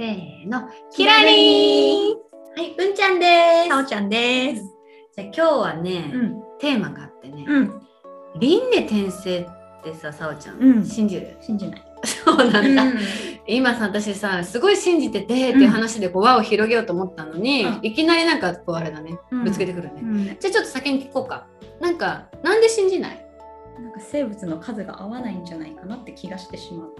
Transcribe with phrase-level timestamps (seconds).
[0.00, 3.68] せーのキラリンはい文ちゃんです。
[3.68, 4.62] さおちゃんです。
[5.14, 7.82] じゃあ今日はね、ん、テーマがあってね、うん、
[8.38, 9.46] 輪廻転生っ
[9.84, 10.86] てささおちゃん、うん。
[10.86, 11.36] 信じる？
[11.42, 11.84] 信じない。
[12.02, 12.84] そうなんだ、
[13.46, 17.84] 今さ私さすごい信じててっていう話でこう輪を広げようと思ったのに、うん。
[17.84, 19.44] いきなりなんかこうあれだねうん。
[19.44, 21.46] ぶつけてくるね、うん、じゃあちょっと先に聞こうか。
[21.78, 23.26] なんかなんで信じない？
[23.78, 26.94] なんか生物の数が合わないんじゃないかなって気がしてしまう。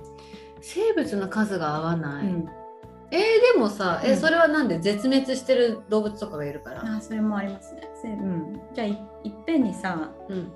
[0.61, 2.49] 生物の数が合わない、うん、
[3.13, 3.21] えー
[3.55, 7.83] でもさ、えうんそれはなんで絶滅してる動物とかがいるから、あ、それもありますね。
[8.01, 8.91] せうん、じゃあい
[9.25, 10.53] いっぺんにさうん、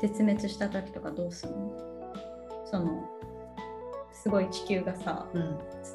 [0.00, 1.72] 絶滅した時とかどうするの？
[2.64, 3.04] その
[4.12, 5.38] すごい地球がさう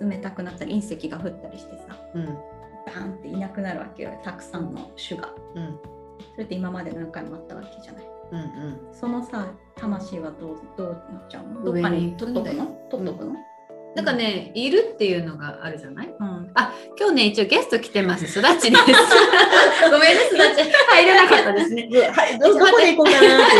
[0.06, 5.30] ん冷たくなったり隕石が降ったりしてさうんバーンっていなくなるわけよたくさんの種が。
[5.56, 5.80] うん
[6.34, 8.06] それって今まで何回もあったわけじゃない？
[8.32, 8.44] うんう
[8.92, 11.64] んそのさ魂はどうどうなっちゃうの？
[11.64, 12.66] どっかに取っとくの？
[12.92, 13.36] 取っとくの？
[13.96, 16.16] なんかねいるっていうのがあるじゃない？
[16.18, 16.52] うん。
[16.56, 18.26] あ今日ね一応ゲスト来てます。
[18.28, 18.84] すだちです。
[19.92, 20.64] ごめんねすだち。
[20.64, 21.90] 入れなかったですね。
[22.16, 23.56] はい、どどこで行こうかなって。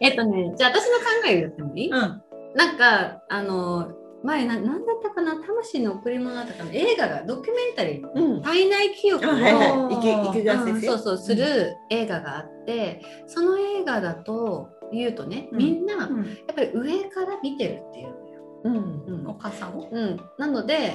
[0.00, 2.22] えっとねじゃあ私の考えを言ってもいい、うん。
[2.54, 5.34] なんかあの前な何だったかな？
[5.36, 8.02] 魂の贈り物だったかな映画がドキュメンタリー。
[8.02, 8.42] のうん。
[8.42, 10.82] 体内記憶を、あはいはい。
[10.82, 15.58] そうそうする映画があってその映画だと言うとねうん。
[15.58, 16.22] みんなやうん。
[16.22, 18.14] っぱり上から見てるっていう。
[18.64, 18.76] うん。
[18.76, 18.78] う
[19.22, 19.88] んお母さんを？
[19.90, 20.94] うん、なので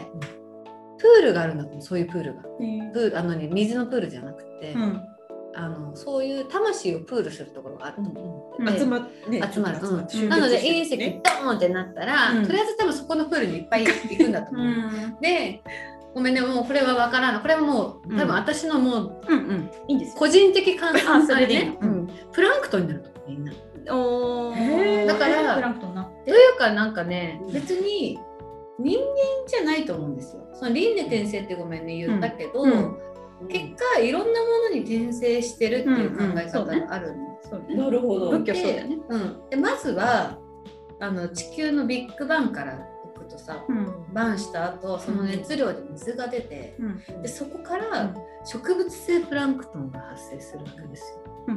[0.98, 2.42] プールがあるんだと思うそういうプールが。
[2.42, 5.02] プールあのね水のプールじゃなくて、うん。
[5.55, 8.64] あのそういう魂をプールするところがあると思う。
[8.64, 9.08] で集ま。
[9.52, 14.73] 集まる、うんなので隕石ねドーンってなったら、うんとりあえず多分そこのプールにいっぱい行くんだと思う。
[15.20, 15.64] で
[16.14, 19.72] ごめんねもうこれはわからないこれはもう多分私のもううんうん。
[19.88, 20.16] いいんですよ。
[20.20, 23.52] 個人的感あ想でね、うんプランクトンになるとみんな。
[23.89, 24.52] お
[25.08, 25.95] だからプランクトン
[26.27, 28.20] というかなんかねうん別に
[28.80, 29.05] 人間
[29.48, 30.48] じゃないと思うんですよ。
[30.54, 32.98] その輪廻転生ってごめんね言ったけど、うん
[33.49, 37.76] 結果いろんなものに転生してるっていう考え方があるんですよね。
[37.76, 38.32] なるほど。
[38.32, 38.98] 仏教そうだよね。
[39.10, 40.39] うん、でまずは
[40.99, 42.77] あの地球のビッグバンからい
[43.16, 51.20] くとさうんバンした後その熱量で水が出て、うんでそこから植物性プランクトンが発生するわけですよ。
[51.49, 51.52] う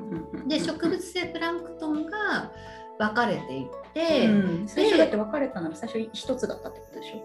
[0.44, 2.52] んで植物性プランクトンが
[3.00, 4.68] 分かれていって、うん。
[4.68, 7.22] 最初だって別れたなら最初一つだったってことでしょ？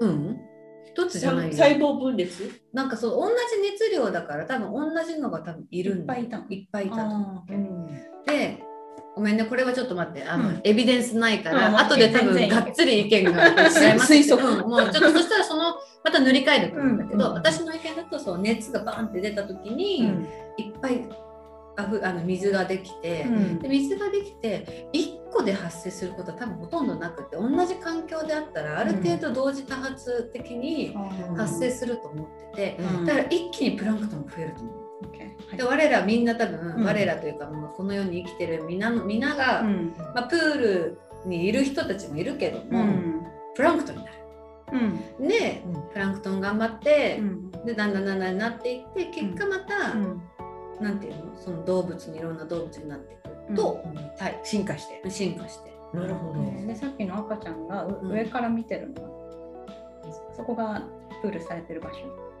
[0.00, 0.40] うん。
[0.86, 1.52] 一つじゃないよ。
[1.52, 2.50] 細胞分裂？
[2.72, 3.34] なんかそう同じ
[3.70, 6.46] 熱量だから多分同じのが多分いるんだいっぱいいたの？
[6.48, 7.44] いっぱいいたと思う
[8.26, 8.64] あで
[9.14, 10.60] ごめんねこれはちょっと待ってあの、うん。
[10.64, 13.54] エビデンスないから、うん後で多分がっつり意見が違い
[13.98, 17.34] ます推測うんもうちょっとそしたらそのまた塗り替えると思うんだけど、うん。
[17.34, 20.28] 私の意見だとそう熱がバーンって出た時に、うん。
[20.56, 21.04] いっぱい
[21.78, 23.58] あふあの水ができて、うん。
[23.60, 30.94] で水ができて1個で発生することは多分ほとんどなくて同じ環境であったらある程度同時多発的に
[31.36, 33.06] 発生すると思ってて、うん。
[33.06, 34.88] だから一気にプランクトンが増えると思う。
[35.00, 36.84] オッケーで我らみんな多分、うん。
[36.84, 39.94] 我らというかもうこの世に生きてる皆の皆が、うん。
[39.96, 43.22] まあ、プールにいる人たちもいるけども、うん。
[43.54, 44.18] プランクトンになる。
[45.20, 45.28] うん。
[45.28, 45.62] で
[45.92, 47.50] プランクトン頑張ってう、ん。
[47.64, 50.22] でだんだんだんだんなっていって結果また、うん
[50.80, 51.36] なんていうの？
[51.36, 53.16] その動物にいろんな動物になってい
[53.48, 55.10] くと思いたい、進化して。
[55.10, 55.70] 進化して。
[55.92, 56.66] なるほど。
[56.66, 59.08] でさっきの赤ちゃんがううん上から見てるのは
[60.36, 60.82] そこが
[61.22, 61.96] プールされてる場所。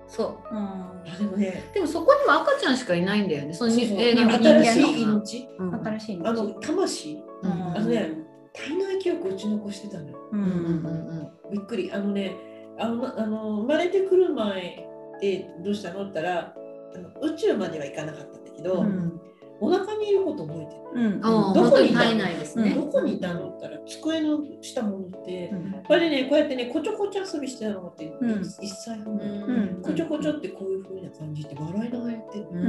[0.06, 5.48] そううんあでもね、でもそこにも赤ちゃんしかいないんだよねそのそうそう映画の新しい命？
[5.58, 7.22] うん新しいあの魂？
[7.42, 8.12] うんうんあのね
[8.54, 10.18] 体内記憶を打ち残してたのよ。
[10.32, 11.92] ううんうんうんんびっくり。
[11.92, 12.34] あのね、
[12.78, 14.86] あのあの生まれてくる前
[15.20, 16.04] でどうしたの？
[16.04, 16.54] って言ったら、
[16.94, 19.20] あの宇宙までは行かなかったんだけど、うん。
[19.60, 20.80] お腹にいること覚えてる。
[20.94, 21.20] うん。
[21.24, 22.14] ああどこにいたの？
[22.14, 23.48] ね、どこにいたの？
[23.48, 25.72] って言ったら机の下も乗って、うん。
[25.72, 28.42] やっぱりねこうやってねこちょこちょ遊びしてたのって、うん。
[28.42, 29.82] 一歳半うん。
[29.82, 32.38] こちょこちょってこういう風な感じで笑いながらやって。
[32.38, 32.58] る、うん。
[32.58, 32.62] う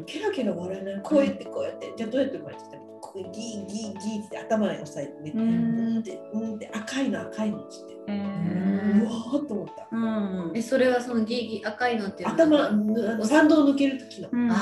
[0.00, 0.04] ん。
[0.04, 1.92] ケラケラ笑いながらこうやってこうやって。
[1.96, 2.82] じゃあどうやって生まれてきたの？
[3.00, 8.12] こうギーギーギーって頭に押さえてね、ううんんってうんって赤いの赤いのっつって、え
[9.02, 9.88] うわーと思った。
[9.90, 10.52] うん。
[10.54, 12.66] えそれはそのギーギー赤いのっていうのは？
[12.68, 14.28] 頭ぬあの参道を抜ける時の。
[14.32, 14.50] うん。
[14.50, 14.54] あ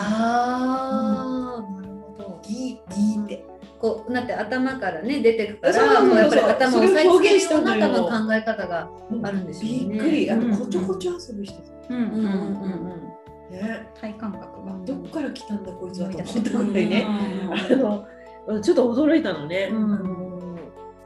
[1.58, 2.40] あ、なるほど。
[2.42, 3.44] ギーギーって。
[3.80, 6.18] ここうなって頭からね出てくからそうそうそうそう。
[6.18, 8.88] やっぱり頭を押さえつけるようなそれを表現した多の考え方が
[9.22, 9.78] あるんでしょうね。
[9.92, 10.30] びっくり。
[10.30, 10.50] あうん。
[10.50, 11.62] のこちょこちょ遊ぶ人。
[11.90, 13.52] うんうんうんうん。
[13.52, 13.86] ね。
[14.00, 14.72] 体感覚が。
[14.86, 17.06] どっから来たんだこいつはと思ったたぐらいね。
[17.06, 18.06] あの
[18.46, 18.62] うん。
[18.62, 20.56] ちょっと驚いたのね、うん。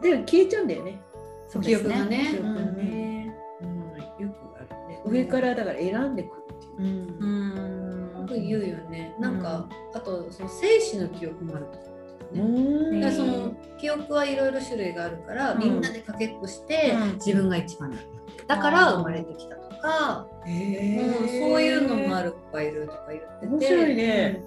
[0.01, 1.03] で消えちゃうんだよね
[1.49, 2.29] そう記憶がね。
[2.31, 4.25] 記憶がね、うん。
[4.25, 8.15] よくあるね上からだから選んでくるっていう、うん。
[8.15, 9.15] うんよく言うよね。
[9.19, 11.93] なんか、あとその生死の記憶もあるとかね。
[12.35, 13.01] うん。
[13.01, 15.59] だからその記憶はいろいろ種類があるから、うん。
[15.59, 17.13] みんなでかけっこして、うん。
[17.15, 18.19] 自分が一番だって。
[18.47, 23.47] だから生まれてきたとか、うんそういうのもある子がいるとか言ってて。
[23.47, 24.43] 面白いね、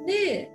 [0.00, 0.06] うん。
[0.06, 0.52] で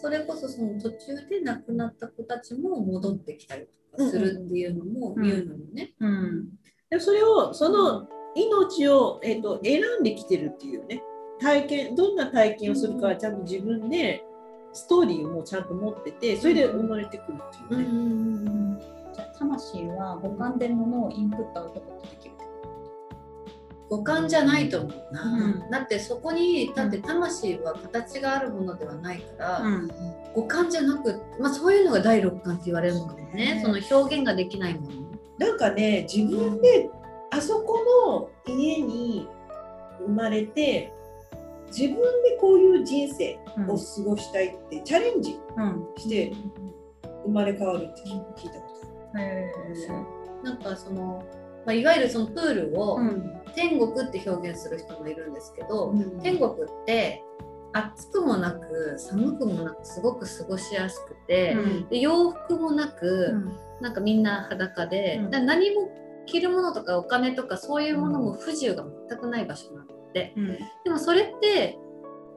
[0.00, 5.92] それこそその途中で亡くなった子たちも戻ってきたりとかするっていうのもうん言うのよね。
[6.00, 6.48] うん。
[6.88, 11.02] でそれをその命を、えっと選んできてるっていうね。
[11.40, 14.22] 体験どんな体験をするかはちゃんと自分で
[14.72, 22.29] ストーリーをもうちゃんと持っててそれで生まれてくるっていうね、じゃあ魂は五感で物をインプットアウトプットできる
[23.90, 25.70] 五感じゃないと思うな、うん。
[25.70, 29.90] だってそこにだって魂は形があるものではないから、ん。
[30.32, 33.60] 五感じゃなく、まあ、そういうのが第六感って言われるのかもね。
[33.62, 35.10] その表現ができないもの。
[35.38, 36.88] なんかね自分で
[37.30, 39.28] あそこの家に
[40.06, 40.92] 生まれて
[41.66, 43.38] 自分でこういう人生
[43.68, 45.86] を過ごしたいってチャレンジうん。
[45.96, 46.32] して
[47.24, 48.68] 生まれ変わるって聞聞いたこ
[49.12, 49.50] とへ
[50.42, 51.22] なんかその、
[51.66, 53.36] まあ、いわゆるそのプールをうん。
[53.54, 56.20] 天国って表現する人もいるんですけど、うん。
[56.20, 57.24] 天国って
[57.72, 61.88] 暑くもなく寒くもなくすごく過ごしやすくて、うん。
[61.88, 63.34] で洋服もなく、
[63.80, 65.30] なんかみんな裸で、うん。
[65.30, 65.90] だ何も
[66.26, 70.58] 着るものとかお金とかそういうものも不自由が全くない場所なのでうん。
[70.84, 71.76] でもそれって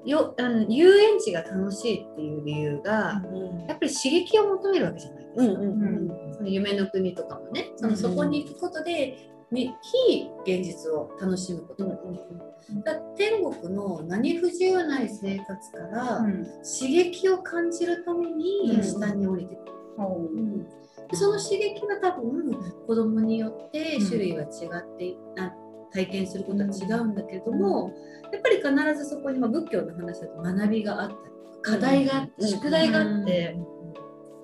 [0.06, 3.22] よあの遊園地が楽しいっていう理由が、
[3.68, 5.44] やっぱり刺激を求めるわけじゃないですか。
[5.44, 5.82] うんうん
[6.28, 6.34] うん。
[6.34, 7.72] その夢の国とかもね。
[7.78, 9.18] そうんのそこに行くことで、
[9.52, 9.72] に
[10.08, 12.84] 非現実を楽しむことができる。
[12.84, 16.44] だ天国の何不自由ない生活から、うん。
[16.64, 19.72] 刺激を感じるためにうん下に降りてくる。
[20.00, 20.26] おう。
[20.26, 20.64] うん。
[20.64, 20.70] で
[21.14, 22.52] その刺激は多分
[22.88, 24.06] 子供によってうん。
[24.06, 25.54] 種類は違っていあ
[25.94, 27.94] 体験することは違うんだけれども、
[28.32, 33.58] やっぱり必ずそこに、まあ、仏教の話だと学びがあったり課題があって、うん宿題があって、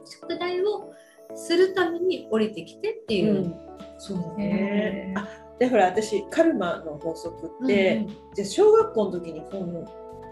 [0.05, 0.93] 宿題を
[1.35, 3.35] するために降りてきてっていう。
[3.35, 3.55] うん。
[3.97, 5.13] そうね。
[5.15, 5.19] ー。
[5.19, 5.27] あ
[5.59, 9.85] でほら私カルマの法則って、じゃあ小学校の時に本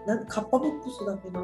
[0.06, 1.42] なんカッパブックスだっけな。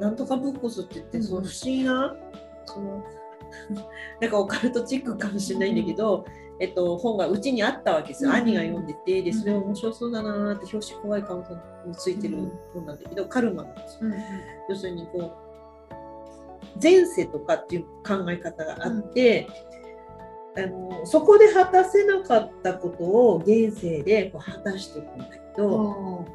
[0.00, 2.16] なんとかブックスって言って、うんその不思議な
[2.64, 3.04] その
[4.20, 6.24] なんかオカルトチックかもしれないんだけど、
[6.60, 8.36] えっと、本がうちにあったわけですよ、うん。
[8.36, 11.38] 兄が読んでてでそれ面白そうだなーって表紙怖い顔
[11.86, 12.36] についてる
[12.74, 14.00] 本なんだけど、カルマなんですよ。
[14.02, 14.14] うん
[14.68, 15.50] 要するにこう
[16.80, 19.48] 前世とかっていう考え方があって、
[20.56, 26.26] あのそこで果たせなかったことを現世でこう果たしていくんだけど、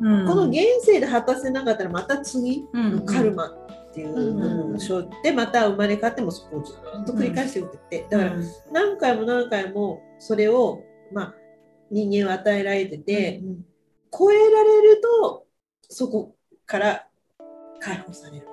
[0.00, 0.26] うん。
[0.26, 3.06] この現世で果たせなかったらまた次うん。
[3.06, 3.54] カルマ
[3.90, 8.32] っていううんのをってまた生まれ変わってもそこをずっと繰り返していくってだから
[8.72, 10.82] 何回も何回もそれを、
[11.12, 11.34] まあ、
[11.90, 13.64] 人間は与えられてて、うん
[14.10, 15.44] 超えられると
[15.82, 17.06] そこから
[17.78, 18.46] 解放される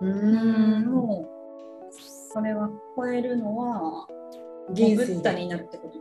[0.00, 0.12] ていう。
[0.12, 0.84] うんうん。
[0.86, 1.28] も
[1.88, 1.94] う
[2.32, 4.08] それは超えるのは
[4.66, 5.14] ブ現世で。
[5.14, 6.00] ッダになるってこと？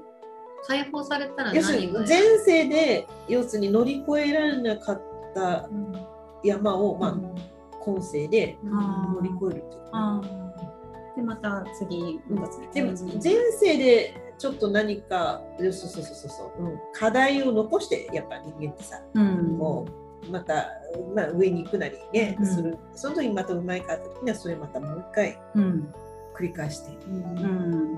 [0.67, 5.01] 解放されたら前世で要するに乗り越えられなかっ
[5.35, 5.69] た
[6.43, 7.15] 山を、まあ、
[7.85, 9.81] 今世で乗り越えるっていう。
[9.91, 12.67] あーでまた次また次。
[12.73, 19.57] でも次前世でちょっと何かそうそうそうそうそう、うん、課題を残してやっぱ人間ってさうん。
[19.57, 19.85] こ
[20.27, 20.67] うまた、
[21.15, 22.45] まあ、上に行くなりね、うん。
[22.45, 22.77] する。
[22.93, 25.93] その時にまたうまいかった時にはそれまたもう一回うん。
[26.35, 27.97] 繰り返して、うん。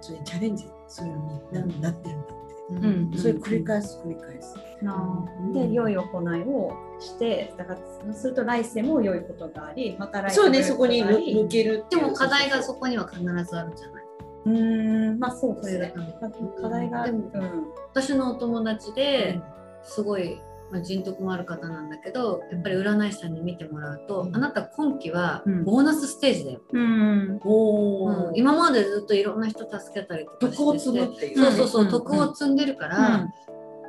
[0.00, 1.14] それにチャレンジするよ
[1.52, 2.34] うにな,、なってるんだ
[2.70, 4.54] うんうんそれ繰り返す繰り返す。
[4.82, 14.02] なで良い行いをしてだからそうすると来世も良いことがありまた来世そうねそこに抜けるでも課題がそこには必ずあるんじゃない。
[14.44, 15.18] うーん。
[15.18, 15.92] まあそうですね。
[15.94, 17.12] それだけ課題がある。
[17.30, 17.64] でもうん。
[17.92, 19.40] 私のお友達で、
[19.82, 20.40] すごい、
[20.72, 24.34] まあ、人徳もある方なんだけどやっぱり占い師さんに見てもらうと、うん。
[24.34, 25.64] あなた今期はうん。
[25.64, 31.38] ボーナスステージだよ、うんうん今までずっといろんな人助けたりとかして徳を積むっていう。
[31.38, 33.28] そうそうそう、うん徳を積んでるから、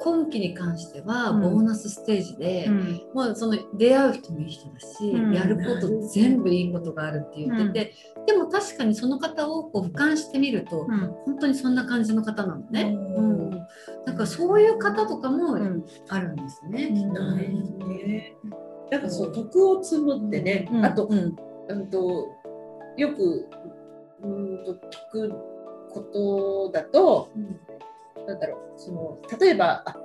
[0.04, 1.42] 今期に関してはうん。
[1.42, 3.02] ボーナスステージで、うん。
[3.14, 5.34] もうその出会う人もいい人だし、うん。
[5.34, 7.94] やること全部いいことがあるって言ってて、
[8.28, 11.00] でも確かにその方をこう俯瞰してみると、うん。
[11.26, 12.94] 本当にそんな感じの方なのね。
[13.16, 13.50] ううん。
[13.50, 13.52] ん、
[14.06, 15.86] だからそういう方とかもうん。
[16.10, 16.88] あるんですね。
[16.88, 16.96] うん。
[16.96, 17.48] きっとね。
[18.06, 18.36] ね
[18.92, 20.86] なんかそう徳を積むってね、うん。
[20.86, 21.36] あとうん。
[21.70, 22.28] うんと
[22.98, 23.48] よく
[24.22, 24.78] うんと聞
[25.12, 25.34] く
[25.92, 27.30] ことだと、
[28.28, 29.96] なんだろうその例えばあ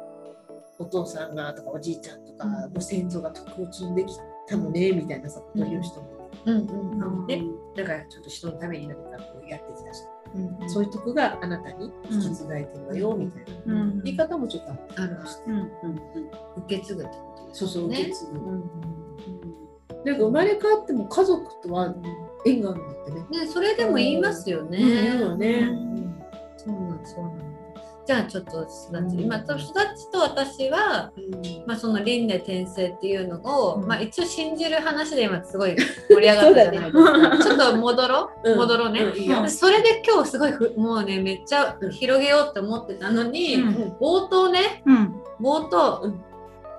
[0.79, 2.73] お父さんがとかおじいちゃんとか、うん。
[2.73, 4.15] ご先祖が徳を積んでき
[4.49, 6.09] たのねみたいなさことを言う人も
[6.47, 7.43] いる、うんうんね
[7.77, 10.03] だからちょっと人のために何かこうやってきたし、
[10.35, 15.69] うんそういう徳があなたに引き継がれてるわよ、みたいな、うん言い方もちょっとあるうんうん
[16.65, 18.71] 受け継ぐってことですそうそう受け継ぐ、うん
[20.05, 21.95] なんか生まれ変わっても家族とは
[22.47, 23.41] 縁があるんだってね。
[23.41, 24.79] ね、それでも言いますよね。
[24.79, 25.59] うんね。
[25.59, 26.23] うん。
[26.57, 27.48] そうなんそうなん
[28.09, 29.21] じゃあちょっとすだち、うん。
[29.21, 31.13] 今とすだちと私は、
[31.67, 33.87] まあ、その輪廻転生っていうのを、うん。
[33.87, 35.77] まあ、一応信じる話で今すごい
[36.09, 37.39] 盛り上がったじゃないですか。
[37.45, 38.57] ちょっと戻ろう、うん。
[38.57, 39.13] 戻ろうね。
[39.51, 43.73] それで今日すごいふもうねめっちゃ広げようって思ってたのに、うん。
[44.01, 45.23] 冒頭ねうん。
[45.39, 46.25] 冒頭、うん。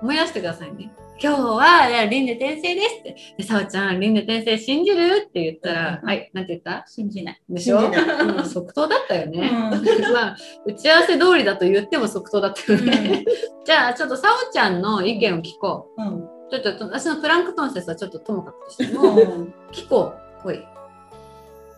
[0.02, 0.92] 思い出してくださいね。
[1.22, 3.16] 今日は輪廻転生ですって。
[3.38, 5.26] で、さおちゃん、輪廻転生信じる？
[5.28, 6.84] って言ったら、うんはい、なんて言った？
[6.86, 7.42] 信じない。
[7.48, 7.78] でしょ？
[7.80, 9.50] うん即答だったよね。
[9.50, 9.52] う
[10.14, 13.24] まあ、打ち合わせ通りだと言っても即答だったよね。
[13.66, 16.28] じゃあ、ちょっとさおちゃんの意見を聞こうんう。
[16.50, 20.42] ちょっと、私のプランクトン説はちょっとともかくとしても、うん聞こう。
[20.42, 20.58] ほい。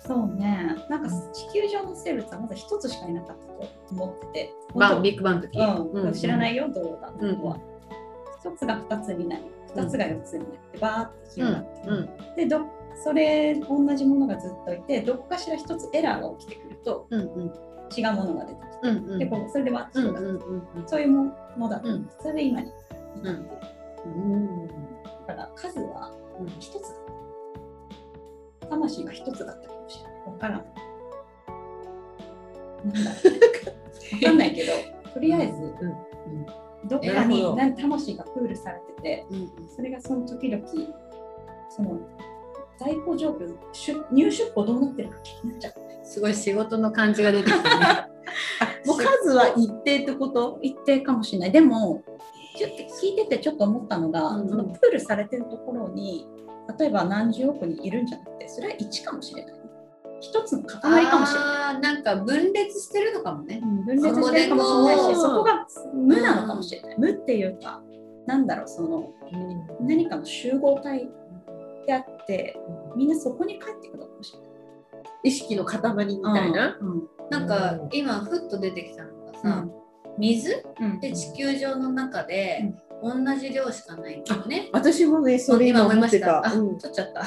[0.06, 0.76] そうね。
[0.88, 4.52] なんか地球上の生物はまだ一つしかいなかったと思ってて。
[4.76, 5.58] バン、ビッグバンの時。
[5.58, 6.56] うん、知らないい。
[6.56, 7.56] よ、どうだうんのは。
[8.42, 9.44] 一つが二つになり、
[9.74, 12.36] 二つが四つになって、バーって広がって、うん。
[12.36, 12.60] でど、
[13.02, 17.20] それ、同じものがずっといて、どこかしら一つエラーが起きてくると、うん。
[17.20, 17.52] うん。
[17.96, 18.96] 違うものが出てきて、うん。
[19.12, 19.18] うん。
[19.18, 20.02] でこうそれではうん。
[20.02, 20.68] 広がる、うん。
[20.80, 20.88] うん。
[20.88, 22.72] そういうものだった、うんそれで今に
[23.16, 23.56] うんなってる。
[24.06, 24.66] うん。
[24.66, 24.72] だ
[25.26, 26.92] から数はうん一つだっ
[28.60, 28.66] た。
[28.68, 30.12] 魂が一つだったかもしれない。
[30.26, 30.64] わからん。
[32.92, 34.14] なんだろう。
[34.14, 34.72] わかんないけど、
[35.12, 35.74] とりあえず、
[36.88, 39.50] どっかに何魂がプールされてて、うん。
[39.68, 40.66] それがその時々、
[41.70, 42.00] その
[42.78, 45.74] 在庫状況、出入出庫どうなってるか気になっちゃう。
[46.04, 48.08] すごい仕事の感じが出てきたね。
[48.86, 50.58] もう数は一定ってこと？
[50.62, 51.52] 一定かもしれない。
[51.52, 52.02] でも、
[52.56, 56.26] ちょっと聞いててちょっと思ったのが、うんそのプールされてるところに、
[56.78, 59.61] 例えば何十億人いるんじゃなくて、それは1かもしれない。
[60.22, 61.80] 一つの塊かもしれない。
[61.80, 63.60] なんか分裂してるのかもね。
[63.60, 66.94] 分裂してるかもしれないし、そこが無なのかもしれない。
[66.96, 67.82] 無っていうか、
[68.26, 69.10] なんだろう、その
[69.80, 71.10] 何かの集合体
[71.86, 72.56] であって、
[72.96, 74.50] みんなそこに帰ってくるのかもしれない。
[75.24, 76.78] 意識の塊みたいな？
[76.80, 79.66] うんなんか今ふっと出てきたのがさ、
[80.18, 80.64] 水？
[80.80, 84.68] うんで地球上の中で同じ量しかないんだよね。
[84.72, 86.46] 私もね、それ今思ってた。
[86.46, 86.78] あ、うん。
[86.78, 87.24] 取っちゃった。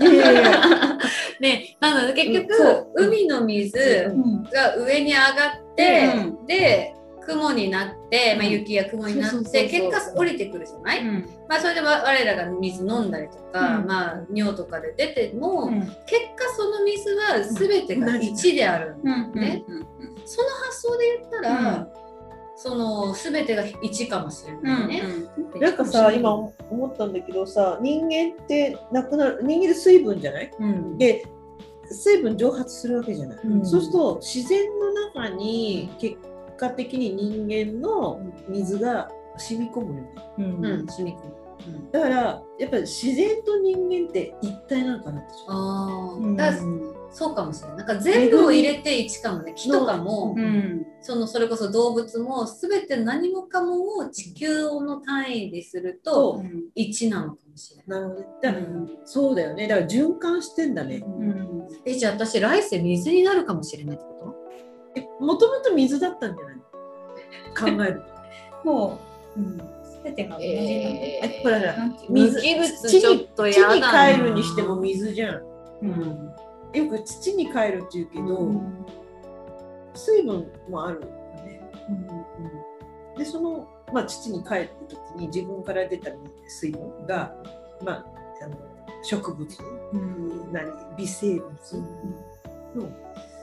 [1.40, 2.92] ね、なので結局、そう。
[2.96, 3.78] 海の水
[4.10, 4.42] うん。
[4.44, 5.28] が上に上が
[5.72, 6.12] って、
[6.44, 6.94] うで
[7.26, 11.28] 雲になって、まあ、うん雪や雲になって結果降りてくるじゃない、うん。
[11.48, 13.86] まあ、それで我我らが水飲んだりとか、うん。
[13.86, 15.80] まあ、尿とかで出ても、うん。
[15.80, 15.92] 結
[16.36, 19.64] 果その水は全てが1であるんだよね。
[19.68, 19.88] うん
[20.28, 21.88] その発想で言ったら、
[22.60, 25.02] その全てが1かもしれないね。
[25.60, 30.50] なんかさ、今思ったんだけどさ、人間ってなくなる、人間って水分じゃない？
[30.58, 30.98] うん。
[30.98, 31.24] で、
[31.88, 33.38] 水分蒸発するわけじゃない。
[33.44, 33.64] うん。
[33.64, 36.16] そうすると、自然の中に結
[36.56, 40.10] 果的に人間の水が染み込むよね。
[40.38, 40.64] うん。
[40.64, 41.34] うん、染み込む。
[41.92, 45.32] だから、やっぱり自然と人間って一体なのかなって。
[45.48, 46.62] ああ、うんだから
[47.10, 47.76] そうかもしれない。
[47.78, 49.54] なんか全部を入れて1かもね。
[49.56, 56.42] 木とかも、うんそのそれこそ動物も全て何もかもを地球の単位ですると
[56.76, 58.00] 1なのかもしれない。
[58.02, 58.26] なるほどね。
[58.42, 58.66] だから、
[59.04, 59.68] そうだよね。
[59.68, 61.02] だから循環してんだね。
[61.06, 64.34] うんえ、じゃあ私来世水になるかもしれないってこ
[64.96, 67.78] えもともと水だったんじゃないの？
[67.78, 68.02] 考える
[68.64, 68.64] と。
[68.70, 68.98] も
[69.36, 69.58] う、うん、
[70.08, 71.74] 全てが同じなのええほらほら
[72.08, 74.10] 水ちょっと地やだな。
[74.10, 75.42] に帰るにしても水じゃん。
[75.82, 76.32] うん。
[76.74, 78.86] よく土に帰るって言うけど、うん。
[79.94, 81.60] 水分もあるよね。
[83.16, 86.10] でその、まあ、土に帰った時に自分から出た
[86.46, 87.34] 水分が、
[87.84, 88.04] まあ、
[88.44, 88.56] あの
[89.02, 89.58] 植物
[89.92, 91.50] うん何微生物
[92.76, 92.88] の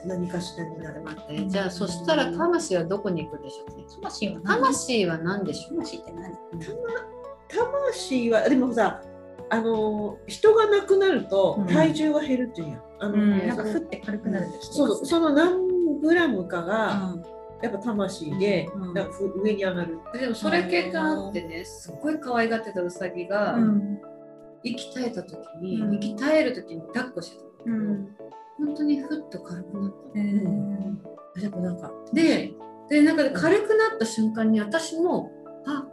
[0.04, 1.00] 何かしらになる。
[1.02, 3.84] 待ってじゃあそしたら魂はどこに行くでしょうね。
[3.94, 4.62] 魂は何？
[4.62, 5.76] 魂は何でしょう？
[5.78, 6.32] 魂って何？
[7.48, 9.02] 魂はでもさ
[9.48, 11.66] あの人が亡くなるとうん。
[11.66, 12.82] 体重が減るっていうやん。
[13.00, 13.46] あのうん。
[13.46, 17.22] なんか降って軽くなるんですそうその何グラムかがうん。
[17.62, 18.94] やっぱ魂で、うん。
[19.42, 19.98] 上に上がる。
[20.12, 23.98] でもそれ系があってねすっごい可愛がってたウサギが、うん。
[24.62, 25.94] 息絶えた時に、うん。
[25.94, 28.08] 息絶える時に抱っこしてたうん
[28.58, 32.54] 本当にふっと軽くなったへの、ーでもなんかで
[32.88, 35.30] でなんか軽くなった瞬間に私も
[35.66, 35.84] あ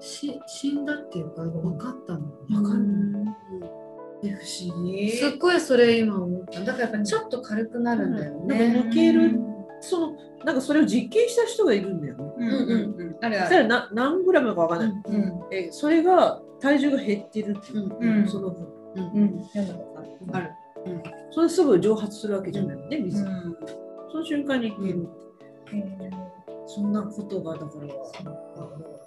[0.00, 2.20] し死んだっていうか分かったの。
[2.48, 5.10] 分かる、え不思議。
[5.10, 6.60] すっごいそれ今思った。
[6.60, 8.84] だからやっぱちょっと軽くなるんだよね。
[8.88, 9.40] 抜ける
[9.80, 12.24] そのなんかそれを実験した人がいるんだよね。
[12.38, 14.90] うんうんあるそしたらな何グラムかわかんない。
[15.06, 15.54] うんうん。
[15.54, 18.28] えそれが体重が減ってるっていう、うん。
[18.28, 18.66] その分。
[18.94, 19.44] うん。
[19.52, 19.76] 読ん。
[20.32, 20.50] ある。
[20.84, 21.17] ある。
[21.30, 23.22] それすぐ蒸発するわけじゃないもんね、水。
[23.22, 23.56] うん。
[24.10, 25.08] その瞬間に減る。
[25.72, 26.10] へ
[26.66, 27.88] そんなことがだから、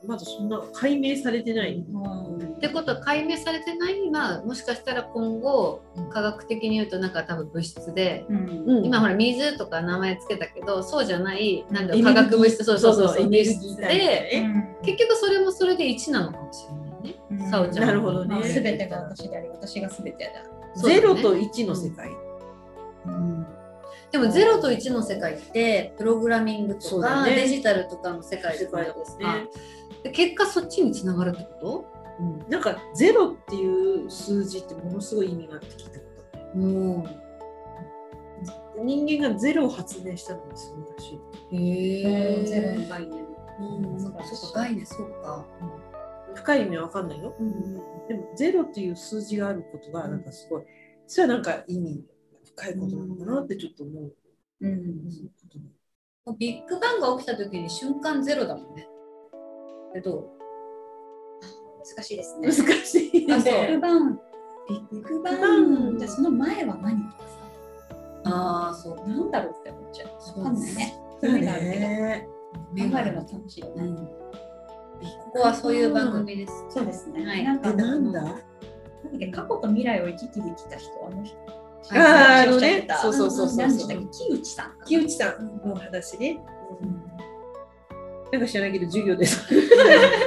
[0.05, 1.83] まだそんな解明されてない。
[1.87, 8.63] ーってことは解明されてない今もしかしたら今後科学的に言うとなんか多分物質でうん。
[8.67, 14.77] うん今ほら水とか名前つけたけどそうじゃないなんだ化学物質そうそうそうそうそうそう物質でね。
[14.83, 17.19] 結局それもそれで1なのかもしれないね。
[17.31, 17.49] うん。
[17.51, 18.43] さおちゃんなるほどね。
[18.43, 21.01] すべてが私であり私がすべてだそうだね。
[21.01, 22.11] ゼロと1の世界。
[24.11, 29.33] でも0と1の世界ってプログラミングとか、デジタルとかの世界じゃないですか。
[29.33, 29.47] ね。
[30.03, 31.85] で結果そっちにつながるってこ
[32.19, 32.49] うん。
[32.49, 36.51] なんかゼロっていう数字ってものすごい意味があって聞いたことある。
[36.51, 37.07] とも
[38.83, 41.15] 人間がゼロを発明したのにするらしい。
[41.15, 43.25] うへえゼロの概念。
[43.61, 45.45] うん、そっか概念そうか。
[46.35, 47.35] 深い意味は分かんないよ。
[48.07, 50.63] でもゼロっていう数字があることがなんかすごい、
[51.07, 52.03] それはなんか意味
[52.55, 54.13] 深いことなのかなってちょっと思う。
[54.61, 55.01] うん
[56.37, 58.87] ビッグバンが起きた時に瞬間ゼロだもんね。
[59.95, 60.29] えどう？
[61.95, 62.47] 難しいですね。
[62.47, 64.19] 難しいビッグバン。
[64.69, 65.97] ビッグバン。
[65.97, 67.09] じゃあその前は何？
[67.09, 67.37] とかさ
[68.25, 68.97] ああそう。
[69.09, 70.09] なんだろうって思っちゃう。
[70.19, 70.95] そうわかんないね。
[71.21, 71.79] だ夢があるけど。
[71.79, 72.27] ね。
[72.75, 73.83] 考えるの楽しいよね。
[73.83, 74.20] うん。
[75.01, 76.53] ここはそういう番組です。
[76.69, 77.25] そうですね。
[77.25, 77.43] はい。
[77.43, 78.21] なんかえ、なんだ？
[78.21, 78.39] なんだ
[79.15, 81.35] っけ過去と未来を行き来できた人あの人。
[81.91, 82.87] あーあのね。
[83.01, 83.67] そうそうそうそう
[84.11, 86.39] 木内さん木内さんの話ね。
[88.31, 89.41] なんか知らないけど授業でさ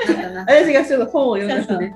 [0.08, 1.94] なんかな私がちょっと本を読んだ人ね。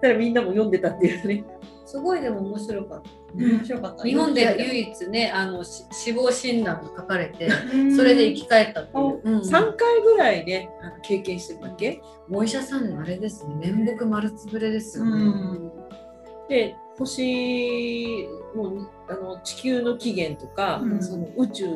[0.00, 1.44] たらみんなも読んでたっていうね。
[1.84, 3.10] すごいでも面白かった。
[3.34, 9.20] 面白かった日本で唯一ね、あのし死亡診断が書かれて、うんそれで生き返ったっていう。
[9.22, 10.70] うん3回ぐらいね、
[11.02, 12.00] 経験してるわけ？
[12.30, 15.24] お医者さんのあれですね、面目丸つぶれですようね。
[15.24, 15.72] ん
[16.48, 21.74] で、星もうあの地球の起源とか、うんその宇宙に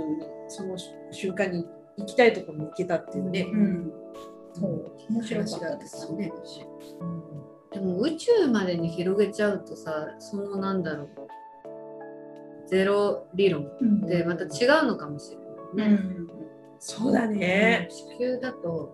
[0.49, 0.77] その
[1.11, 1.67] 瞬間に
[1.97, 3.49] 行きたいところに行けたっていうね。
[3.53, 3.93] うん
[4.53, 6.33] そう面白かったですね。
[7.73, 11.09] でも宇宙までに広げちゃうとさ、そのなんだろう、
[12.69, 15.33] ゼロ理論うんってまた違うのかもし
[15.77, 15.99] れないね。
[16.79, 17.89] そうだね。
[17.91, 18.93] 地球だと、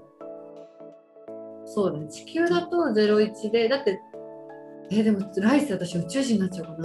[1.66, 4.00] そうだね、地球だと01で、だって、
[4.90, 6.78] え、でも来世私宇宙人になっちゃうかな。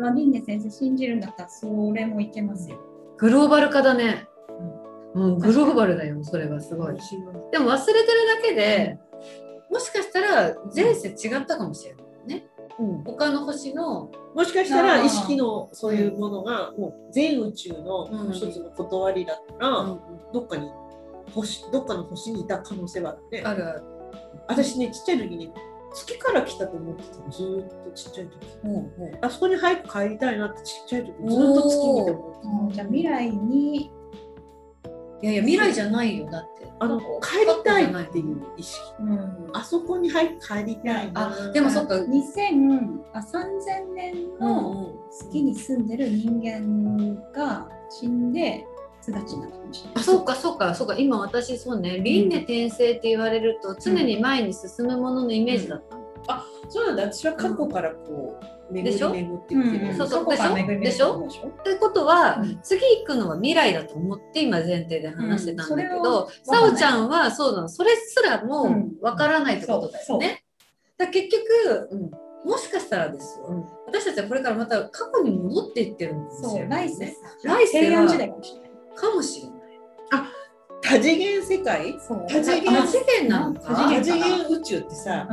[0.00, 2.78] ま あ、リンネ先生信じるんだったらそれもいけますよ。
[3.16, 4.26] グローバル化だね。
[5.18, 6.96] うん、グローバルだよ、それはすごい。
[7.50, 8.98] でも忘れてるだけで、
[9.70, 12.46] もしかしたら前世違ったかもしれないね。
[12.78, 20.00] うん他の星の、もしかしたら意識のそういうものがもう全宇宙のうん一つの断りだったら、うん
[20.32, 20.70] どっかに
[21.34, 23.42] 星どっかの星にいた可能性はあるね。
[23.44, 23.82] あるある。
[24.46, 25.52] 私ねちっちゃい時に
[25.92, 28.36] 月から来たと思ってたのずーっとちっちゃい時。
[28.64, 33.90] うんあそこに早く帰りたいなってちっちゃい時ずーっと月見て思ってじゃあ未来に
[35.20, 36.68] いやいや、未来じゃないよ、だって。
[36.80, 38.80] あの帰りたいっていう意識。
[39.00, 41.48] うんあそこに早く帰りたいな。
[41.48, 48.64] あでもそっか2000あ3000年のうん月に住んでる人間が死んで
[49.00, 49.94] 巣立ちになったかもしれない。
[49.96, 56.04] あそうかそうかそうか今私そうね輪廻転生って言われると常に前に進むもののイメージだったの、
[56.68, 57.12] そうなんだ。
[57.12, 59.10] 私は過去からこうでしょ？
[59.10, 60.80] うでしょ？
[60.80, 62.60] でしょってことは、うん。
[62.62, 66.02] 次行くのは未来だと思って今前提で話してたんだけうん。
[66.02, 70.44] ど、さおちゃんはそうなのそれすらもうんわからないってことだよね。
[70.98, 72.10] だ結局、うん。
[72.50, 73.64] もしかしたらですよ、うん。
[73.86, 77.12] 私たちはこれからまた過去に戻っていってるんですよ、そう来世
[77.44, 78.70] 来世は平安時代かもしれない。
[78.94, 79.58] かもしれない。
[80.80, 81.98] 多次元世界？
[82.28, 82.78] 多次元？
[82.82, 83.60] あ次元なのか。
[83.74, 85.26] 多多次次元元宇宙ってさ、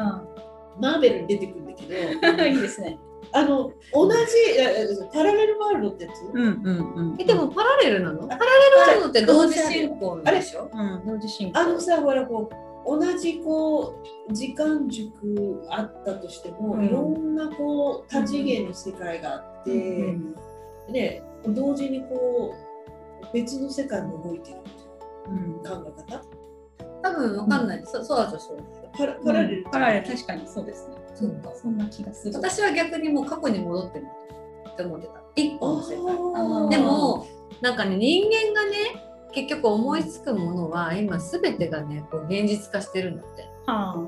[0.78, 2.98] うマーベルに出てくるんだけど、ん、 いいですね。
[3.38, 4.18] あの同じ
[4.58, 7.16] えパラレルワールドってやつ、うんうんうん。
[7.20, 8.26] えでもパラレルなの？
[8.28, 11.60] パラレルワールドって同時進行なんでしょうん、同時進行。
[11.60, 12.50] あのさほらこ
[12.88, 13.96] う同じこ
[14.30, 16.86] う時間軸あったとしても、うん。
[16.86, 20.36] いろんなこう多次元の世界があって、うん
[20.90, 22.54] ね同時にこ
[23.22, 24.58] う別の世界に動いてる
[25.28, 26.22] うん考え方？
[27.06, 27.92] 多分わかんないです。
[27.92, 28.90] そそうだとそうですよ。
[28.98, 30.96] パラパラレル、パラレル確かにそうですね。
[31.14, 32.34] そうかそんな気がする。
[32.34, 34.06] 私は逆にもう過去に戻ってる
[34.72, 35.22] って思ってた。
[35.36, 35.98] 一個の世界。
[35.98, 37.28] ーでも
[37.62, 38.76] なんかね人間がね
[39.34, 43.48] 結局思いつくものは今すべてがねこう現実化してるんだって。
[43.68, 44.08] は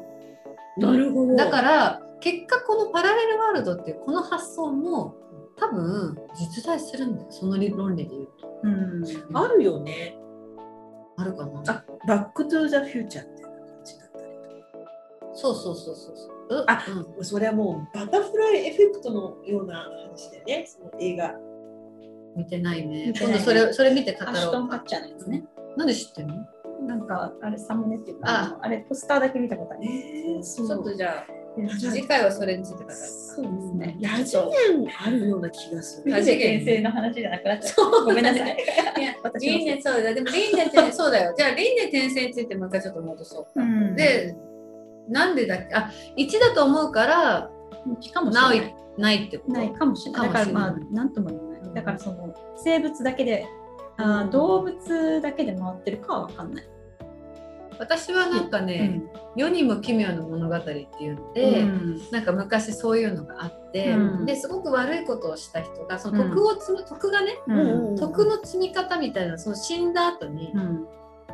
[0.78, 5.16] なるほどだから結果このパラレルワールドっていうこの発想も
[5.56, 8.48] 多分実在するんだよその理論で言うと。
[8.64, 10.18] うんあるよね。
[11.18, 11.62] あるかな？
[11.68, 14.26] あ、バックトゥーザフューチャーみたいな感じだったり
[15.34, 16.16] そうそうそうそう
[16.50, 16.66] そう。
[16.68, 16.86] あ
[17.18, 17.26] うん。
[17.26, 21.36] それはもうバタフライエフェクトのような話だよね、その映画。
[22.36, 25.44] 見てないね今度それそれ見て語ろうアシュトンカッチャーのやつね。
[25.76, 26.36] なんで知ってるの？
[26.88, 30.58] なんかあれサムネっていうかああれポスターだけ見たことありえー、ます。
[30.58, 31.47] そうちょっとじゃあうん
[31.80, 32.96] 次回はそれについて語る。
[32.96, 33.98] そうですね。
[34.02, 36.12] 多次元あるような気がする。
[36.12, 38.06] 多次元先生の話じゃなくなっちゃう。
[38.06, 38.58] ごめんなさい。
[39.00, 44.36] いや輪廻そうだでも輪廻ってそうだよじゃあ輪廻転生についてもう一回ちょっと戻そううんで
[45.10, 45.76] なんでだっけ？
[45.76, 47.50] あ1だと思うから
[48.14, 48.50] かもしれな。
[48.50, 48.62] ないい
[48.98, 49.54] ないってこと？
[49.54, 50.28] ないかもしれない。
[50.28, 51.74] だからまあなんとも言えない。
[51.76, 53.46] だからその生物だけで、
[53.98, 56.66] あ動物だけで回ってるかはわかんない。
[57.80, 59.02] 私はなんかね、
[59.36, 62.02] 世にも奇妙な物語っていうので、うん。
[62.12, 64.26] なんか昔そういうのがあって、うん。
[64.26, 67.96] ですごく悪いことをした人がその徳を積む、徳がねうん。
[67.96, 70.88] 徳の積み方みたいなその死んだ後にうん。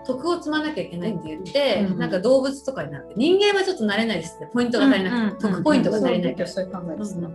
[0.05, 1.97] 徳を積まなきゃいけないって言って、うん。
[1.97, 5.51] なんか動物とかになって人間はちょっと慣れないですってポイントが足りなくて、うん。
[5.53, 7.27] 徳ポイントが足りないから、そういう考えですね。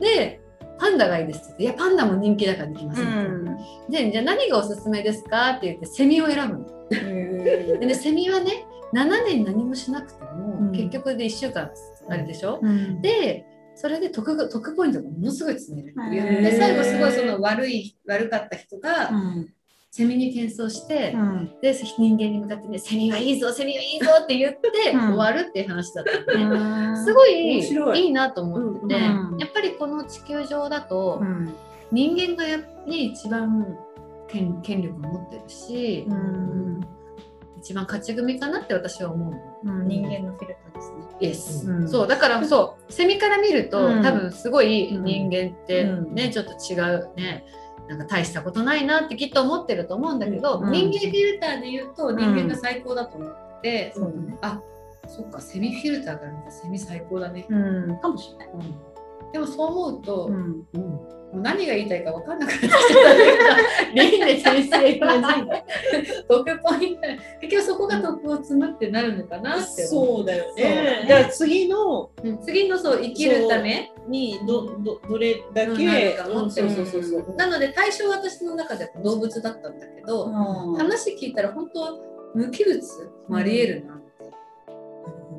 [0.00, 0.40] で
[0.78, 3.56] パンダがいいですって言っていやパンダも人気だからできません。
[3.88, 6.66] でじゃあ何がおすすめですかって言ってセミを選ぶの。
[7.42, 10.72] でねセミはね7年何もしなくても、うん。
[10.72, 11.70] 結局で1週間
[12.08, 13.00] あれでしょ、うん。
[13.00, 15.94] でそれで得が得ポイントがものすごい積める。
[15.98, 19.48] っていうで最後すごいその悪い悪かった人がうん。
[19.90, 21.54] セミに転送して、うん。
[21.60, 25.00] で人間に向かってね「セミはいいぞセミはいいぞ」って言って、うん。
[25.00, 27.04] 終わるっていう話だったんで、うん。
[27.04, 28.00] すごい面白い。
[28.00, 28.98] いいなと思ってて、う
[29.34, 29.38] ん。
[29.38, 31.52] やっぱりこの地球上だと、うん。
[31.90, 33.76] 人間がやっぱり一番
[34.28, 36.80] 権権力を持ってるし、うん
[37.62, 39.66] 一番勝ち組かなって私は思う。
[39.66, 39.74] の。
[39.80, 39.88] うん。
[39.88, 40.98] 人間のフィルターですね。
[41.20, 41.88] イエス、うん。
[41.88, 42.08] そう。
[42.08, 42.92] だからそう。
[42.92, 44.02] セミから見ると、うん。
[44.02, 46.14] 多分すごい人間ってうん。
[46.14, 47.44] ね、ちょっと違うね。
[47.88, 50.72] なんか大したことないなってきっと思ってると思うんだけど、うん。
[50.72, 54.36] 人間フィルターで言うと人間が最高だと思って、そうだね。
[54.40, 54.60] あ
[55.06, 58.00] そっかセミフィルターから見たらセミ最高だね、うん。
[58.00, 58.48] かもしれない。
[59.32, 60.66] でもそう思うと、うん。
[61.32, 65.22] もう何が言いたいか分かんなくなっちゃった輪廻転生が
[66.28, 67.00] 得ポイント。
[67.40, 70.62] 結局そこが得を積むってなるのかなってそうだよね。
[70.62, 71.06] ね。
[71.08, 72.10] だから次の。
[72.22, 72.38] うん。
[72.42, 76.50] 次のそう生きるためにどどどれだうんけ、うん。
[76.50, 77.34] そうそうそうそう。
[77.36, 80.30] なので対象は私の中では動物だったんだけど、
[80.76, 81.92] 話聞いたら本当は
[82.34, 82.78] 無機物
[83.28, 84.00] もありえるなっ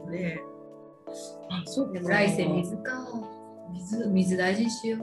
[0.10, 0.42] て、ね。
[1.52, 3.08] あ、そうでも来世水か
[3.72, 5.00] 水水大事にしよう。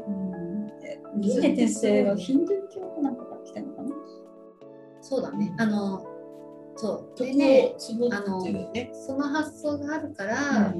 [1.18, 3.90] 輪廻転生はヒンドゥー教かなんかから来たのかな。
[5.00, 5.54] そうだね。
[5.58, 6.04] あの
[6.76, 7.18] そう。
[7.18, 8.10] でねを絞っ
[8.44, 8.90] てるね。
[8.92, 10.76] その発想があるから、あの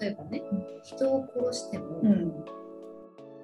[0.00, 0.42] 例えばね
[0.82, 2.44] 人を殺してもうん。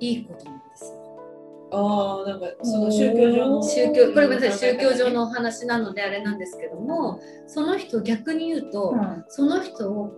[0.03, 9.25] いいことなんですよ、ああ、なんかその宗教上の宗教これ別に宗教上のお話なのであれなんですけどもその人逆に言うと、うん。
[9.29, 10.11] その人を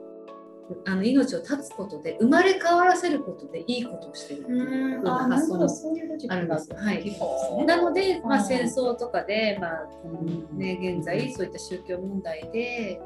[0.86, 6.76] あの命を絶つことで生まれ変わらせることでいいことをしてるっていう発想もほどそういうロジックあるんがですよ。
[6.76, 7.04] はい。
[7.04, 7.64] ね。
[7.66, 9.88] なので、まあ、うん戦争とかで、まあ
[10.54, 13.00] ね、現在そういった宗教問題で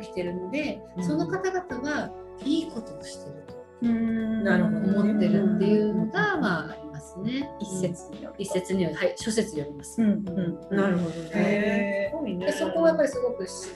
[0.00, 1.04] 起きてるので、うん。
[1.04, 2.10] その方々は
[2.44, 3.54] いいことをしてると。
[3.86, 4.80] なるほど。
[4.80, 7.50] ね思ってるっていうのが、まあ、ありますね。
[7.60, 10.02] 一説による一説による、はい、諸説読みます。
[10.02, 10.08] うん。
[10.10, 10.76] うん。
[10.76, 12.12] なるほどね。
[12.38, 13.68] でそこはやっぱりすごくし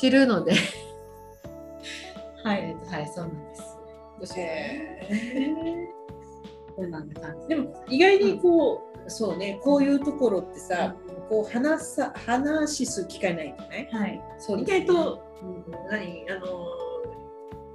[0.00, 0.52] 知るので、
[2.42, 3.78] はいえーとはい、そうなんです。
[4.38, 5.88] へ
[6.76, 10.94] こんなんで感じーでも意外にこう、そうね、こういうところってさ、
[11.28, 13.88] こう話さ話す機会ないじゃない？
[13.92, 14.20] はい。
[14.20, 14.64] 意そうね。
[14.64, 15.22] 外と、
[15.90, 16.30] 何？
[16.30, 16.66] あの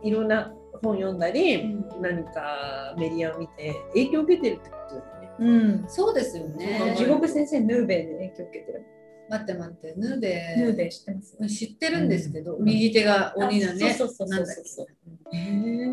[0.04, 2.02] いろんな本読んだり、うん。
[2.02, 5.30] 何かメディアを見て影響を受けてるってことだよね。
[5.40, 5.46] う
[5.84, 5.86] ん。
[5.88, 6.96] そうですよね。
[6.98, 8.86] 地獄先生ヌーベイで影響を受けてる
[9.30, 10.56] 待って待って、ヌーベ。
[10.58, 11.56] ヌーベイ知ってます？
[11.56, 13.90] 知ってるんですけど、右手が鬼だね。
[13.90, 14.88] あそうそうそうそう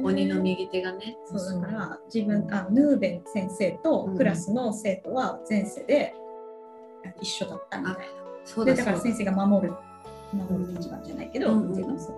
[0.05, 1.17] 鬼の右手がね。
[1.27, 6.15] そうだから自分あヌーベイ先生とクラスの生徒は前世で
[7.21, 8.01] 一緒だったみたいな。
[8.45, 9.75] そうだでだから先生が守る
[10.33, 12.13] 守る立場じゃないけど、うんっていうのはそ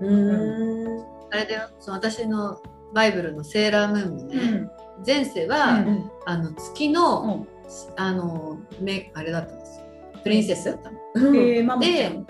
[0.00, 1.04] ううん。
[1.32, 2.62] あれだよ、その私の
[2.94, 5.04] バイブルのセーラームーンもね、うん。
[5.06, 7.56] 前世は、うんあの月の、うん。
[7.96, 9.85] あのめあれだったんですよ。
[10.26, 10.64] プリンセス？
[10.64, 10.98] だったの。
[11.36, 12.26] えー、ママちゃん。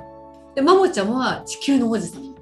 [0.54, 2.36] で、マモちゃんは地球の王子様。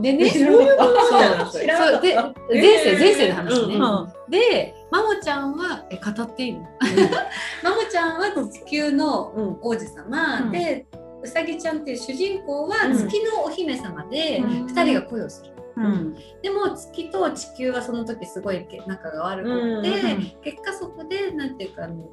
[0.00, 1.16] でね、そういうこと？
[1.18, 1.62] なんだそう。
[2.00, 2.16] で
[2.50, 3.74] 前世前世の話ね。
[3.74, 6.60] うんで、マモちゃんはえ語っていいの？
[7.62, 9.58] マモちゃんは地球のうん。
[9.60, 10.52] 王子様、うん。
[10.52, 10.86] で
[11.22, 12.96] うさぎちゃんっていう主人公はうん。
[12.96, 14.66] 月のお姫様で、うん。
[14.66, 15.52] 二人が恋をする。
[15.76, 16.14] うん。
[16.40, 20.32] でも月と地球はその時すごい仲が悪くて、うん。
[20.40, 22.08] 結果そこでなんていうかあの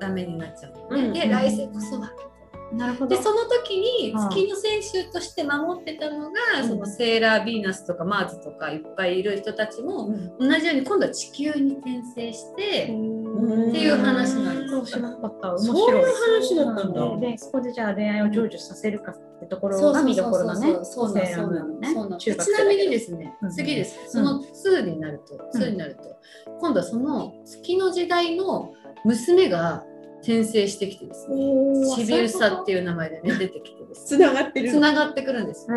[0.00, 1.12] ダメになっちゃうのね、うん。
[1.12, 2.12] で来世こそは。
[2.72, 3.16] なるほど。
[3.16, 4.28] でその時にうん。
[4.30, 6.68] 月の選手として守ってたのが、うん。
[6.68, 10.38] そのセーラーヴィーナスとかマーズとかいっぱいいる人たちもうん。
[10.38, 14.70] 同じように今度は地球に転生して、んっていう話なんです。
[14.70, 15.50] そう知らなかった。
[15.50, 16.02] 面そう白い。
[16.02, 17.28] いう話だったんだ。
[17.28, 20.72] で、そこでじゃあ恋愛を成就させるかってところが見どころだね。
[20.72, 23.50] そうそうそうなの中学ちなみにですね、うん。
[23.50, 23.98] 次です。
[24.08, 26.16] その2になると、2になると、
[26.60, 28.72] 今度はその月の時代の
[29.04, 29.84] 娘が
[30.22, 31.36] 転生してきてですね、
[31.96, 34.06] シビウサっていう名前でね、出てきてです。
[34.06, 34.70] つながってる。
[34.70, 35.66] つながってくるんです。
[35.66, 35.70] こ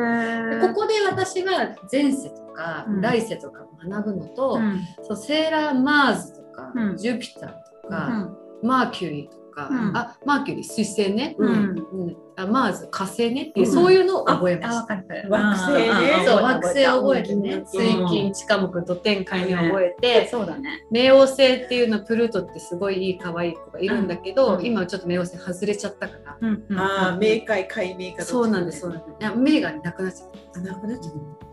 [0.73, 3.01] こで私は前世とかうん。
[3.01, 4.81] 来世とかを学ぶのと、うん。
[5.03, 6.97] そうセーラーマーズとか、うん。
[6.97, 8.37] ジュピターとうか、ん。
[8.63, 9.97] マーキュリーとか、うん。
[9.97, 11.49] あマーキュリー水星ね、うん。
[11.49, 12.17] うん。
[12.35, 13.43] あマーズ火星ね。
[13.49, 15.01] っていう、うんそういうのを覚えまあ、したわ。
[15.03, 15.27] かる。
[15.29, 15.89] 惑星ね。
[15.89, 17.53] あそうあ惑星を覚えてね。
[17.53, 17.65] うん。
[17.65, 20.85] 水金地下木土天海に覚えて、そうだね。
[20.91, 24.65] 冥王星っていうのプルートってすごいいい可愛い子がいるんだけど、うん。
[24.65, 26.63] 今はちょっと冥王星外れちゃったから、うん。
[26.69, 26.79] うん。
[26.79, 28.23] ああ、明快、解明か。
[28.23, 29.09] そうなんですそうなんです。
[29.19, 30.59] いや冥がなくなっちゃった。
[30.59, 31.46] あなくなっちゃっと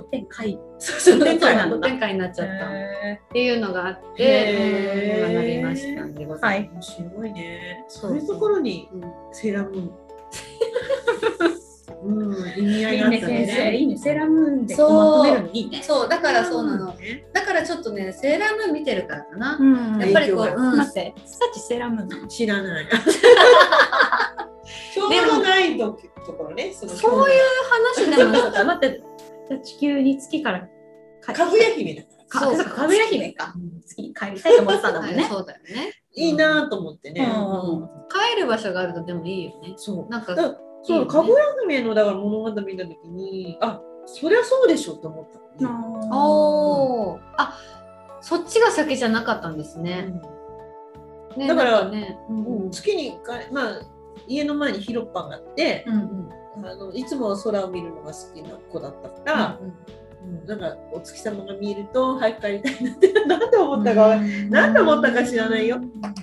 [0.00, 0.58] って海。
[0.78, 6.72] そうそう土天海なんだ土天海になっちゃったっへていうのがあって学びましたんでございた。
[6.72, 7.84] 面白いね。
[7.88, 8.88] そそうういうところに
[9.32, 9.92] セーラームーン。
[12.04, 13.64] うん、意味合いいいね、があった先生。
[13.70, 13.76] ね。
[13.76, 13.96] いいね。
[13.96, 15.82] セーラームーンでそうまとめるのいいね。
[15.82, 17.24] そうだからそうなのね。
[17.32, 22.86] だからちょっとねセーラームーン見てるからかな、うんやっぱりこう、うん、待って、さっきセーラームーン知らない。
[24.92, 26.72] ちょうどないとところね。
[26.72, 27.40] そのそういう
[27.96, 29.02] 話でも待って、
[29.62, 30.68] 地球に月から
[31.20, 32.24] かかぐや姫だから。
[32.26, 33.54] かそうそうかかぐや姫か。
[33.86, 35.24] 月に帰りたいと思ってたんだもんね。
[35.30, 37.24] そうだよねいいなと思ってね。
[37.24, 40.10] うん帰る場所があるとでもいいよねそう。
[40.10, 45.26] なんかそう、いいよねかぐや姫のだから物語見たときに、あ、そりゃそうでしょって思っ
[45.58, 46.08] たのね。
[46.12, 47.58] おおあ
[48.20, 50.20] そっちが先じゃなかったんですね。
[51.36, 53.80] ねだからね、ううんん月に一回、まあ、
[54.26, 59.74] 家の前に広っぱがあって、うんあのいつも空を見るのが好きな子だったから、うんうん
[60.46, 64.16] なんかお月様が見えると早く帰りたいなってなんで思ったかは、
[64.48, 65.78] なんで思ったか知らないよ。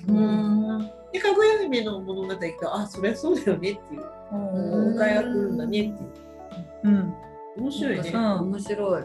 [0.08, 0.90] うん。
[1.12, 2.36] でかぐや姫の物語が
[2.74, 4.04] あそりゃそうだよねっていう。
[4.32, 4.98] おうん。
[4.98, 6.10] 迎えが来るんだねっていう。
[6.84, 7.14] うん。
[7.58, 8.10] 面白いね。
[8.12, 8.40] うん。
[8.50, 9.04] 面白い。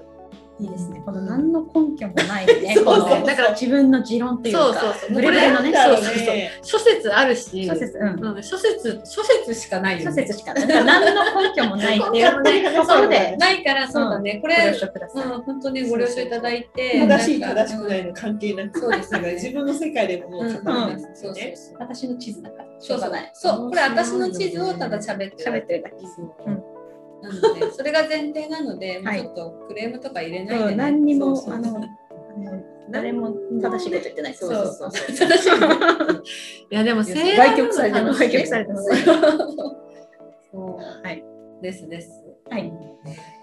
[0.60, 1.02] いいですね。
[1.06, 2.76] この何の根拠もないね。
[2.84, 5.14] このだから自分の持論っていうか、そうそうそう。
[5.14, 6.26] ブレブレのね、そううそうそう。
[6.36, 8.36] ね諸説あるし、諸説、うん。
[8.36, 10.28] うん、諸説諸説しかないよ諸ね。
[10.28, 10.68] 説しかない。
[10.68, 12.28] 何の根拠もないっていう
[12.86, 14.36] そうないからそうだね。
[14.36, 14.56] こごれ。
[14.66, 21.56] うん、本当にご了承いただいて、正しい正しくないの関係なく、そうですだから自分の世界でもううん語るんですよね。
[21.80, 23.08] 私の地図だから、しそうそう。
[23.08, 23.32] ょうがない。
[23.34, 25.96] そう、これ私の地図をただ喋ってる喋ってるだけ。
[26.46, 26.67] うん
[27.22, 30.72] なので、 それが前提なので、もうはいちょっとクレームとか入れないでね。
[30.72, 34.34] うん、何にも、そうそうあの、あの誰も正しいこと言ってない。
[34.34, 34.92] そうそうそう。
[34.92, 35.68] そう正しいね
[36.72, 39.06] いやでもセーラームーン売却されてます楽しい売却されてます
[40.52, 41.24] そうはい
[41.62, 42.24] ですです。
[42.50, 42.72] はい。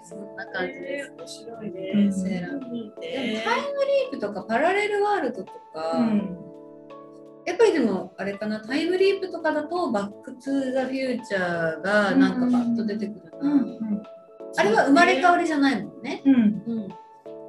[0.03, 1.13] そんな感じです。
[1.17, 1.91] 面白いね。
[1.95, 6.37] うんセでもねタイムリープとかパラレルワールドとか、うん
[7.45, 13.53] やっぱりでもあれかなタイムリープとかだとバックトゥーザフューチャーがなんかパッと出てくるな。
[13.53, 14.03] うん
[14.57, 16.21] あれは生まれ変わりじゃないもんね。
[16.25, 16.87] うんうん。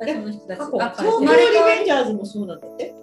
[0.00, 2.94] 最初の人たち過去変わりあ東京リベンジャーズもそうなんだって。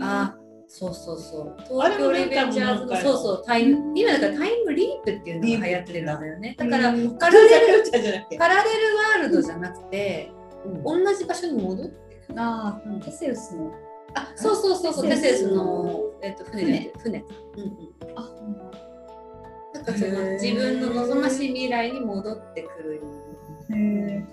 [0.00, 1.54] あそうそうそう。
[1.68, 6.54] 東京リベンジャーズのそうそうタイム今だからタイムリープっていうのが流行ってるんだよね。
[6.58, 7.84] だからうんパラレル。
[8.38, 10.32] パラレルワールドじゃなくて
[10.64, 12.40] うん同じ場所に戻ってくる。
[12.40, 13.70] ああ、テセウスの。
[14.14, 16.64] あそうそうそうそうテセウスのえっと船。
[16.64, 17.20] で船。
[17.20, 17.26] か。
[17.56, 17.68] うんうん。
[18.16, 18.30] あ、
[19.74, 23.02] なんかその自分の望ましい未来に戻ってくる。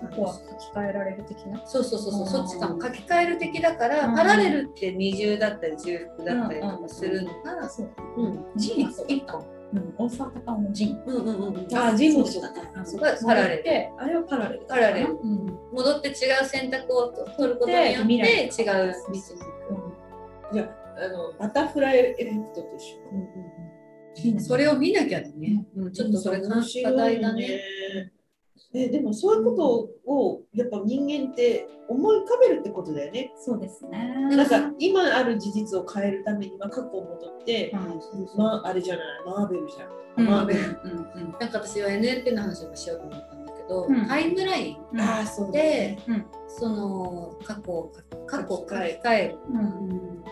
[0.00, 1.66] 過去は書き換えられる的な。
[1.66, 2.68] そうそうそうそう、そっちか。
[2.68, 4.14] も書き換える的だから、うん。
[4.14, 7.88] パラレルって二重だったり重複だったりとかするのが、そう。
[8.16, 9.44] うん、ジン一本。
[9.72, 11.02] うん、大阪タカオのジン。
[11.06, 12.60] うんうんうんうん、あ、ジムそうだね。
[12.84, 13.00] そう。
[13.00, 13.62] がパラレル。
[13.62, 14.66] で、あれはパラレル。
[14.68, 15.12] パラレル。
[15.12, 15.58] うん。
[15.72, 19.22] 戻って違う選択を取ることによってで違う道に
[20.52, 24.32] じゃあ、あのバタフライエフェクトと一緒。
[24.32, 24.40] 行く。
[24.40, 25.64] それを見なきゃだね。
[25.76, 27.60] うん、ちょっとそれ面白課い題だね。
[28.72, 29.56] えでもそういうこ
[30.04, 33.32] とをやっぱ人間って思い浮かべるってことだよね。
[33.36, 34.14] そうですね。
[34.30, 37.72] なんか今ある事実を変えるためには過去を戻って、
[38.36, 40.00] まああれじゃないマーベルじゃん。
[40.18, 40.60] うんマーベル。
[40.60, 45.00] うんなんか私は NLP の話をしようと思ったんだけど、うんタイムラインうん。
[45.00, 45.98] ああそうね。
[46.46, 47.92] その過去を
[48.26, 50.24] 過去を書き換えるうん。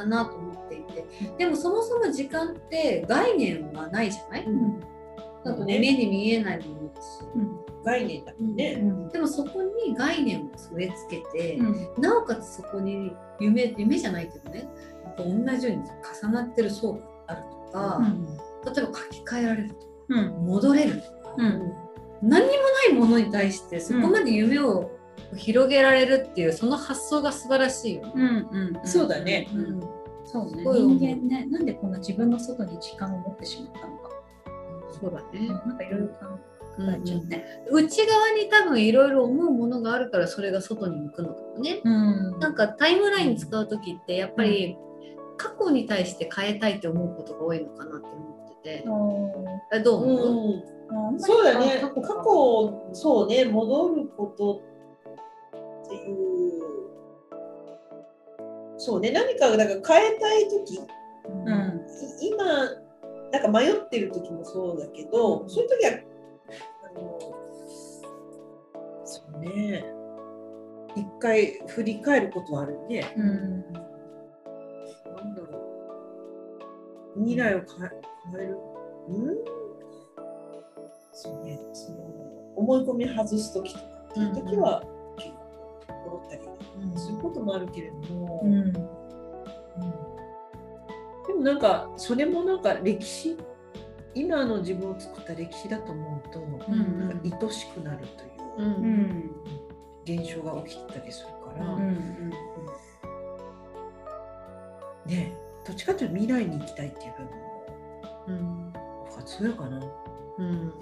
[0.00, 1.04] だなと思っていて。
[1.38, 4.80] でもそもそも時間って概念はないじゃない、うん。
[5.44, 7.82] なんかね目に見えないものだし、うん。
[7.84, 8.82] 概念だもんね。
[9.12, 12.02] でもそこに概念を添え付けて、うん。
[12.02, 14.68] なおかつそこに夢夢じゃないけどね
[15.16, 15.24] 同
[15.58, 15.82] じように
[16.22, 18.02] 重なってる層があるとか、
[18.64, 20.46] 例えば書き換えられるとかうん。
[20.46, 21.72] 戻れるとか、うん。
[22.22, 24.90] 何にもないものに対してそこまで夢を
[25.36, 28.12] 広げられるっていうその発想が素晴らしいよね。
[28.16, 28.22] うん
[28.76, 29.48] うんそうだね。
[29.54, 29.80] うん。
[30.24, 30.62] そうね。
[30.62, 34.10] 人間ねなんでこんな自分の外に時間を持ってしまったのか。
[35.00, 35.48] そうだね。
[35.48, 36.14] なんかいろいろ考
[36.80, 37.44] えちゃうね。
[37.70, 41.80] 内側に多分いろいろ思うものがあるからそれが外に向くのかもね。
[41.84, 42.38] うん。
[42.38, 44.76] なんかタイムライン使う時ってやっぱり
[45.36, 48.84] 過去に対して変えたいって思うことが多いのかなって思ってて。
[49.72, 51.20] えどう思う、うん。
[51.20, 51.80] そうだね。
[51.80, 53.44] 過去そうね。
[53.44, 54.62] 戻ること
[55.90, 56.62] っていう
[58.78, 60.80] そうね何かだから変えたい時。
[61.26, 61.50] うん。
[62.22, 62.44] い今
[63.32, 65.92] なんか迷ってる時もそうだけど、そういう時は
[66.84, 67.18] あの
[69.04, 69.84] そうね。
[70.96, 73.12] 一回振り返ることはあるね。
[73.16, 73.72] うん。
[73.72, 73.78] な
[75.24, 75.58] んだろ
[77.16, 77.20] う。
[77.20, 77.66] 未来を変
[78.42, 78.58] える？
[79.08, 79.36] うん？
[81.12, 81.98] そうねその
[82.56, 84.82] 思い込み外す時とかっていう時は
[87.10, 88.72] ういうこともあるけれども、うん。
[88.72, 88.78] で
[91.34, 93.36] もなんかそれもなんか歴史
[94.14, 98.64] 今の自分を作った歴史だと思うと、んなんか愛しくなるといううん。
[98.64, 99.30] うん
[100.02, 102.30] 現象が起きてたりするから、うん
[105.06, 105.32] ね
[105.66, 107.66] どっちかというと未来に行きたいっていう部分も
[108.28, 108.72] うん
[109.04, 109.80] 僕は強いかな。
[110.38, 110.72] うん。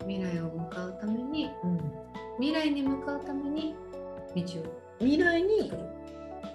[0.00, 1.78] 未来を向かうためにうん。
[2.38, 3.74] 未来に向かうために
[4.34, 5.72] 道を未来に。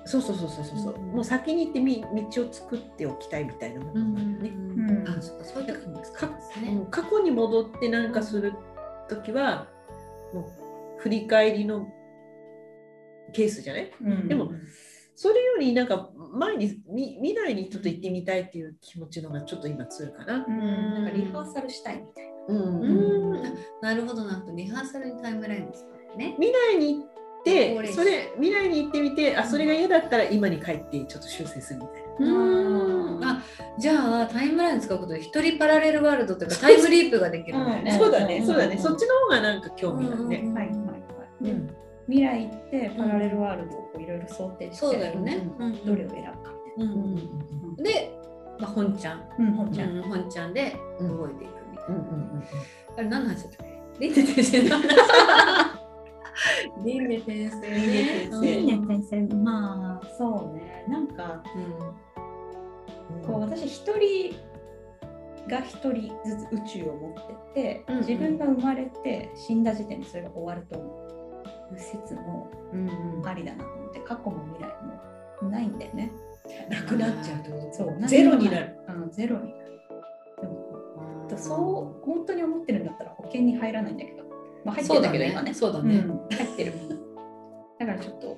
[0.08, 1.02] そうそうそうそうそう、うん。
[1.14, 6.40] もう先に行ってみ道を作っておきたいみたいなものがあるね、んあそうかそういう時に使か
[6.92, 8.54] 過去に戻って何かする
[9.10, 9.68] 時は、
[10.32, 11.88] もう振り返りの
[13.34, 13.92] ケースじゃない？
[14.00, 14.28] うん。
[14.28, 14.52] でも
[15.16, 20.46] それよりなんか前にみ未来にちょっと行ってみたいっていう気持ちの方がちょっと今強いかな。
[20.48, 20.52] う。
[20.52, 20.58] ん。
[20.58, 22.82] なんかリハーサルしたいみたいうん。
[22.82, 23.44] うん。
[23.82, 24.40] なるほどな。
[24.42, 26.36] とリハーサルにタイムラインを使うね。
[26.40, 27.15] 未来に行
[27.46, 32.34] ってそれ未来に行ってみてあそれが嫌だったら今に帰ってちょっと修正するみたいな。
[32.34, 33.24] うん。
[33.24, 33.44] あ
[33.78, 36.50] じゃあタイムライン使うことで一人パラレルワールドという。
[36.50, 37.92] かタイムリープができるんだよね。
[37.92, 38.46] そうだね、うん。
[38.48, 40.38] そうだね、うんそっちの方がなんか興味あるね。
[40.44, 40.82] うんはいはいは
[41.42, 41.44] い。
[41.44, 41.76] でうん。
[42.08, 45.48] 未来行ってパラレルワールドをこういろいろ想定してそうだよね。
[45.86, 47.00] どれを選ぶかみたいうんうん
[47.78, 47.84] うん。
[47.84, 48.12] で、
[48.60, 49.90] まあ、本ちゃん、なうん本ちゃん。
[49.98, 51.90] うん本ちゃんで動いていくみたいな。
[51.90, 52.44] うんうんうん
[52.98, 53.68] あれ何の話だったっ
[54.00, 54.10] け？
[56.84, 57.62] 輪廻転生の話。
[57.62, 58.30] 輪廻転生ね。
[58.32, 64.36] 輪廻転生いいね先生まあそうねなんかうんこう私一人
[65.48, 67.14] が一人ずつ宇宙を持っ
[67.54, 70.90] てて、うんうん自分が生まれて死んだ時点でそれが終わると思
[71.72, 72.52] う説も
[73.26, 74.74] ありだなと思って過去も未来
[75.42, 76.12] もないんだよね。
[76.70, 77.74] なくなっちゃうってこと？
[77.74, 78.76] そうゼロになる。
[78.90, 79.82] うんゼロになる。
[81.28, 84.25] でもそう本当に思ってるんだったら保険に入らないんだけど、
[84.66, 85.54] まあ、入ってるんだけど今ね。
[85.54, 85.98] そうだね。
[85.98, 86.36] うん。
[86.36, 86.74] 入ってる。
[87.80, 88.38] だからちょっと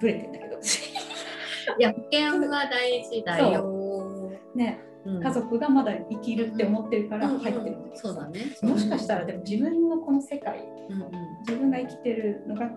[0.00, 0.56] ブレてんだけど。
[1.78, 4.30] いや保険は大事だよ。
[4.54, 5.22] ね、うん。
[5.22, 8.02] 家族がまだ生きるって思ってるからうん入ってるんだけどさ。
[8.08, 8.40] そうだね。
[8.62, 11.10] もしかしたらでも自分のこの世界うんうん。
[11.40, 12.70] 自分が生きてるのが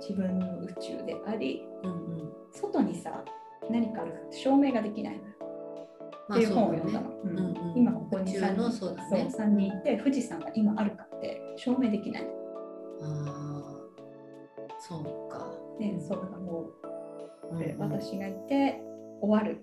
[0.00, 2.32] 自分の宇宙でありうんうん。
[2.50, 3.24] 外にさ
[3.70, 5.34] 何かあるかって証明ができないのよ。
[6.28, 7.56] まあっていう本を読んだそうだねの、うん。
[7.56, 7.78] うんうん。
[7.78, 9.28] 今ここに宇宙3の人そうだね。
[9.30, 12.22] そう3人いて富士山が今あるかって証明できない。
[13.02, 15.52] ああそうか。
[15.78, 16.72] でそうだからもう
[17.50, 17.80] これうん。
[17.80, 18.80] 私がいて
[19.20, 19.58] 終わる。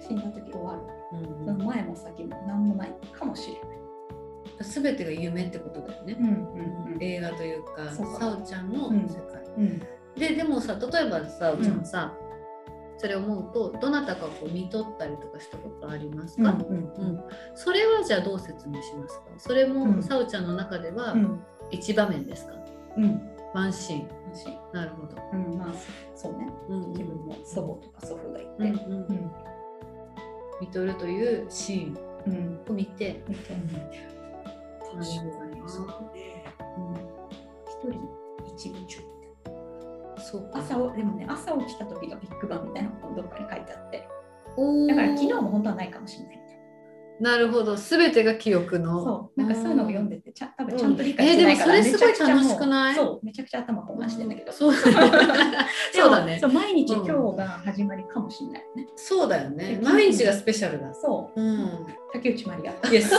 [0.00, 0.80] 死んだ時終わる。
[1.18, 6.14] うんその前も先も何もないかもしれない、すべてが夢ってことだよね。
[6.14, 9.08] ん映画というか、さおちゃんのうん。
[9.08, 9.42] 世界。
[9.58, 9.78] うん。
[10.16, 12.12] ででもさ例えばさおちゃんさ、
[13.04, 17.22] それ思うとどなたかこう見とったりとかしたことありますか、うんうん
[17.54, 19.24] それはじゃあどう説明しますか？
[19.36, 20.02] それも、うん。
[20.02, 21.44] さおちゃんの中ではうん。
[21.70, 22.54] 一場面ですか？
[22.96, 23.20] うん。
[23.52, 25.58] ワンシーン私なるほど、うん。
[25.58, 25.74] まあ
[26.14, 26.48] そうね。
[26.70, 26.92] うん。
[26.92, 29.32] 自分の祖母とか祖父がいて、うんうんうん。
[30.62, 32.60] 見とるというシーンうん。
[32.70, 33.66] を見て、見てなる
[34.80, 35.04] ほどな
[35.68, 36.42] そうね。
[37.66, 38.00] 一人
[38.46, 39.13] 一宇宙みたいな
[40.24, 40.58] そうか。
[40.58, 44.08] 朝をでもね朝起きた時がビッグバンみたいなのがどっかに書いてあって。
[44.88, 46.43] だから昨日も本当はないかもしれない
[47.20, 47.76] なるほど。
[47.76, 49.04] 全てが記憶の。
[49.04, 49.40] そう。
[49.40, 50.78] なんかそういうのを読んでてちゃ多分うん。
[50.78, 52.94] ちゃんと理解してないから、えーでもそれすごい楽しくない？
[52.94, 54.74] そうめちゃくちゃ頭混乱してんだけど、そう。
[55.94, 56.38] だね。
[56.40, 57.06] そう毎日うん。
[57.06, 59.78] 今日が始まりかもしれないよね、そうだよね。
[59.80, 60.92] うん毎日がスペシャルだ。
[60.94, 61.40] そう。
[61.40, 61.86] うん。
[62.12, 62.72] 竹内まりや。
[62.90, 63.14] イエス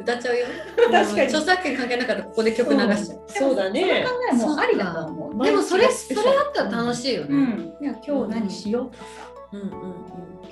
[0.00, 0.46] 歌っちゃうよ。
[0.90, 1.20] 確かに。
[1.22, 3.20] 著作権関係なかったらここで曲流しちゃう。
[3.28, 3.56] そう。
[3.56, 4.04] だね。
[4.04, 7.28] 考えもありだと思うでもそれそれあったら楽しいよね。
[7.30, 9.68] うん、いや今日何しようとかさ、うんうん。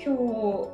[0.01, 0.69] 今日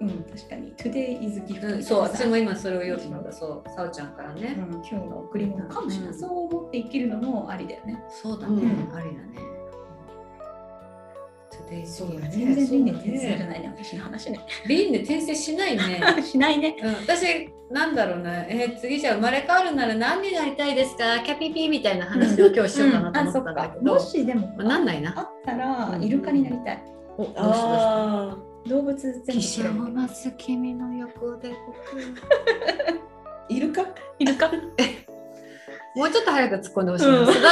[0.00, 0.72] うん確かに。
[0.76, 6.18] Today is うんそう私も今それを言おうと思ったそうさおちゃんからうんね今日の贈り物かもしれない、うん。
[6.18, 8.02] そう思って生きるのもありだよね。
[8.08, 8.96] そうだねうん。
[8.96, 9.50] ありだね。
[11.86, 12.30] そうだね。
[12.32, 14.40] 全然輪廻転生じゃないね私の話ね。
[14.66, 16.00] リンで転生しないね。
[16.22, 16.74] しないね。
[16.82, 21.20] うん、私なんだろうな、えー次じゃあ生まれ変わるなら何になりたいですか？
[21.20, 25.14] キャピピみたいな話を今日しようかなと思ったんだけど、もしでもまあなんないな。
[25.16, 26.82] あったらイルカになりたい。
[27.16, 28.36] おどうしあ
[28.68, 31.54] 動物全部た嫌いだけどます君の横でー
[33.48, 33.82] いるか
[34.18, 34.50] イルカ？
[35.96, 37.26] もうちょっと早く突っ込んでほしいうん。
[37.26, 37.48] な、すだ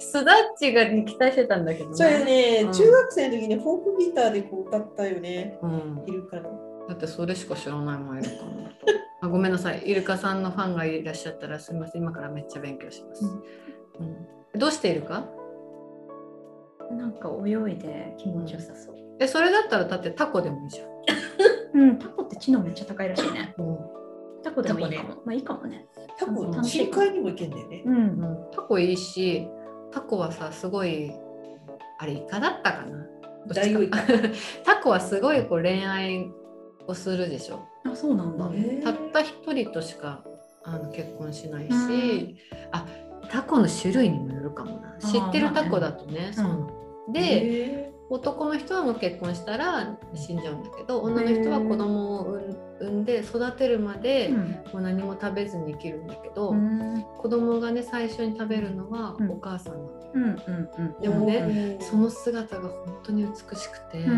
[0.00, 1.96] すだっちがに期待してたんだけどね。
[1.96, 2.72] それね、うん。
[2.72, 5.58] 中学生の時にフォークギターでこう歌ったよね。
[5.62, 6.50] うん、いるかの
[6.88, 8.36] だってそれしか知らないもんイルカ。
[8.44, 8.68] の
[9.22, 9.82] あごめんなさい。
[9.84, 12.02] イルカさんのファンがいらっしゃったらすみません。
[12.02, 14.02] 今からめっちゃ勉強します、う
[14.56, 14.58] ん。
[14.58, 15.28] どうしているか
[16.90, 20.88] なんか泳いで気持ちよさそうえそれだったらだってタコでもいいじゃん。
[21.74, 21.98] うん。
[21.98, 23.54] タコって知能めっちゃ高いらしいね。
[23.58, 23.78] うん。
[24.42, 25.86] タコでもいいかタも、まあいいかもね。
[26.18, 27.82] 多分楽しい深海にも行けんだよね。
[27.86, 29.48] うんうん、タコいいし
[29.90, 31.12] タコはさすごい
[31.98, 33.06] あれイカだったかな。
[33.48, 33.98] ダイオウイカ
[34.64, 36.30] タコはすごいこう恋愛
[36.86, 37.60] をするでしょ。
[37.84, 38.48] あそうなんだ、
[38.82, 40.24] たった一人としか
[40.64, 42.36] あの結婚しないし、
[42.70, 42.86] あ
[43.30, 44.96] タコの種類にもよるかもな。
[44.98, 46.68] 知ってるタコだとね、まあね
[47.08, 52.38] そうで、へ男の人はもう結婚したら死んじゃうんだけど女の人は子供を
[52.78, 54.36] 産んで育てるまで、うん。
[54.38, 57.04] もう何も食べずに生きるんだけど、うん。
[57.16, 59.30] 子供がね最初に食べるのはうん。
[59.30, 60.34] お母さんなの、うんうん
[60.78, 61.00] うん。
[61.00, 64.10] でもねねその姿が本当に美しくて、う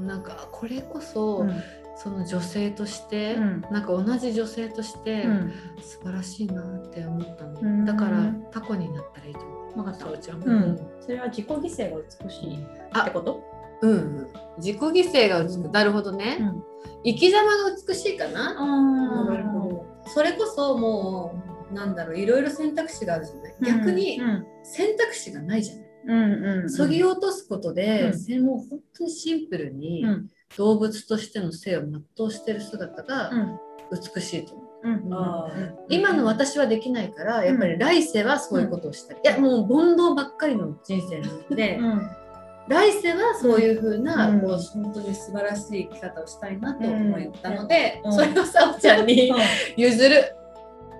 [0.00, 0.06] ん。
[0.06, 1.62] なんかこれこそ、うん。
[1.94, 3.60] その女性として、うん。
[3.70, 5.52] なんか同じ女性として、うん。
[5.82, 7.84] 素晴らしいなって思ったの、うん。
[7.84, 9.61] だからタコになったらいいと思う。
[9.76, 10.06] わかった。
[10.06, 10.56] そうんう。
[10.72, 13.42] ん、それは自己犠牲が美しいってこと？
[13.82, 16.62] うんうん、自己犠牲が美しく、なるほどね、うん。
[17.04, 21.34] 生き様が美しいかな、あなるほそれこそも
[21.70, 22.18] うなんだろう。
[22.18, 24.46] いろいろ選択肢があるじゃない、逆にうん。
[24.62, 25.84] 選択肢がないじゃない？
[26.04, 28.18] うんうんそぎ落とすことで、うん。
[28.18, 30.28] せもう本当にシンプルにうん。
[30.56, 33.58] 動物としての性を全うしてる姿がうん。
[33.90, 34.66] 美しいと思う、
[35.88, 42.10] 今の私はできないからやっぱり来世はそういうことをしたり、いやもう煩悩ばっかりの人生なので、うん。
[42.68, 44.40] 来世はそういうふうな、うん。
[44.40, 48.12] こう本当に素晴らしい生き方をしたいなと思ったので、うん。
[48.12, 49.32] それをさおちゃんに
[49.76, 50.36] 譲る。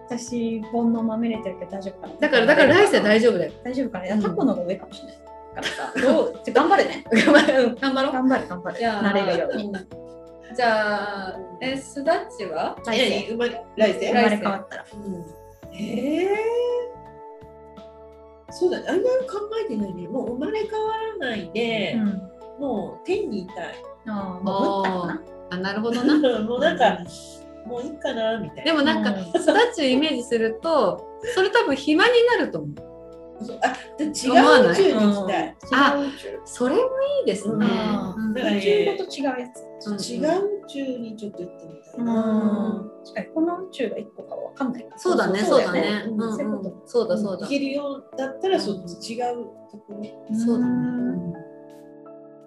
[0.09, 2.15] 私煩悩まみれてるけど大丈夫かな。
[2.21, 3.53] だからだから来世大丈夫だよ。
[3.65, 4.23] 大丈夫かな、いやうん。
[4.23, 5.93] タコの方が上かもしれないからさ。
[6.01, 6.35] どう？
[6.53, 7.05] 頑張れね。
[7.11, 7.77] 頑張ろう。
[7.81, 8.29] 頑張れ頑
[8.63, 8.81] 張れ。
[8.83, 9.73] なれるように
[10.55, 13.05] じゃあえすだっちは、来世。
[13.05, 14.13] え生まれ来世。
[14.13, 14.85] 生まれ変わったら。
[15.73, 16.29] へえ
[18.51, 18.87] そうだね。
[18.89, 20.09] あんまり考えてないね。
[20.09, 22.23] もう生まれ変わらないで、ん。
[22.59, 23.75] もう天にいたい。
[24.07, 25.19] ああ
[25.51, 26.41] あなるほどな。
[26.43, 26.99] もうなんか、
[27.67, 28.65] もういいかなみたいな。
[28.65, 32.92] でもなんかうすだっちをイメージするとそれ多分暇になると思う
[33.63, 34.13] あで違う
[34.71, 35.97] 宇宙に行きたい、あ
[36.45, 36.85] それもい
[37.23, 37.67] いですね、
[38.35, 39.89] だから宇宙ごと違うやつ。
[39.89, 40.01] うん。
[40.01, 41.83] 違う宇宙にちょっと行ってみたい
[43.05, 44.89] 確かにこの宇宙が一個かわかんない。
[44.97, 46.05] そうだねそうだね。
[46.87, 50.03] そうだそうだ行けるようだったらそっち違うところ。
[50.03, 50.73] とそうだね。
[50.73, 51.33] ん。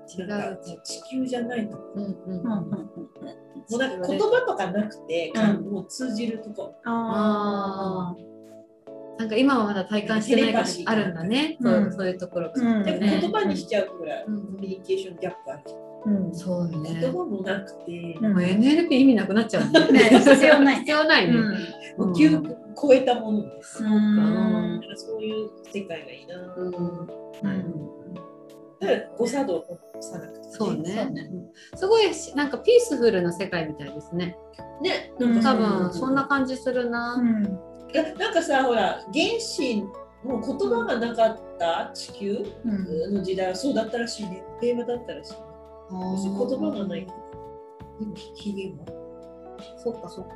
[0.07, 0.59] 違う。
[0.83, 2.11] 地球じゃないとこうんうん。
[2.11, 3.35] うんうんうん
[3.67, 5.71] もうなんか言葉とかなくて、うん。
[5.71, 6.75] もう通じるとこ。
[6.85, 8.15] あ
[9.17, 12.83] なんか今はまだ体感してないからテレパシーあるんだね、うんそうそういうところが、うん。
[12.83, 14.45] でもね言葉にしちゃうぐらい、うん。
[14.45, 15.63] コミュニケーションギャップある
[16.05, 16.35] うん。
[16.35, 16.97] そうね。
[16.99, 18.33] 言葉もなくて、うん。
[18.33, 20.19] もう NLP 意味なくなっちゃうね ね。
[20.19, 21.33] 必要ない必要ないね、
[21.97, 24.81] もう究極超えたものです、うん。
[24.95, 26.67] そういう世界がいいな、うん。
[26.67, 27.95] うん。
[28.79, 28.87] だ
[29.17, 31.09] 誤作動を起こさなくて、そうね。
[31.75, 34.37] すごいしなんかピースフルな世界みたいですね。
[34.81, 37.17] ねうん多なんか分そんな感じするな、
[38.17, 39.83] なんかさほら原子
[40.23, 43.13] もう言葉がなかった地球うん。
[43.15, 44.43] の時代はそうだったらしいね。
[44.59, 45.39] 平和だったらしいね。
[45.91, 48.85] 言葉がないでもひげも。
[49.77, 50.33] そっかそっか、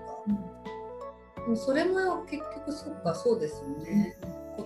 [1.35, 4.15] でもそれも結局そっかそうですよね、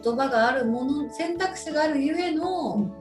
[0.03, 2.91] 言葉があるもの選択肢があるゆえの、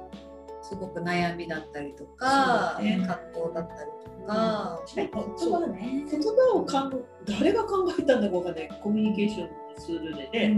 [0.63, 2.99] すごく悩みだったりとか、ね。
[3.07, 3.91] 葛藤だったり
[4.21, 4.77] とか、なん。
[4.77, 6.05] か言葉ね。
[6.11, 8.69] 言葉をかん誰が考えたんだかわかんない。
[8.83, 9.49] コミュニケーション。
[9.49, 10.55] のツールでね、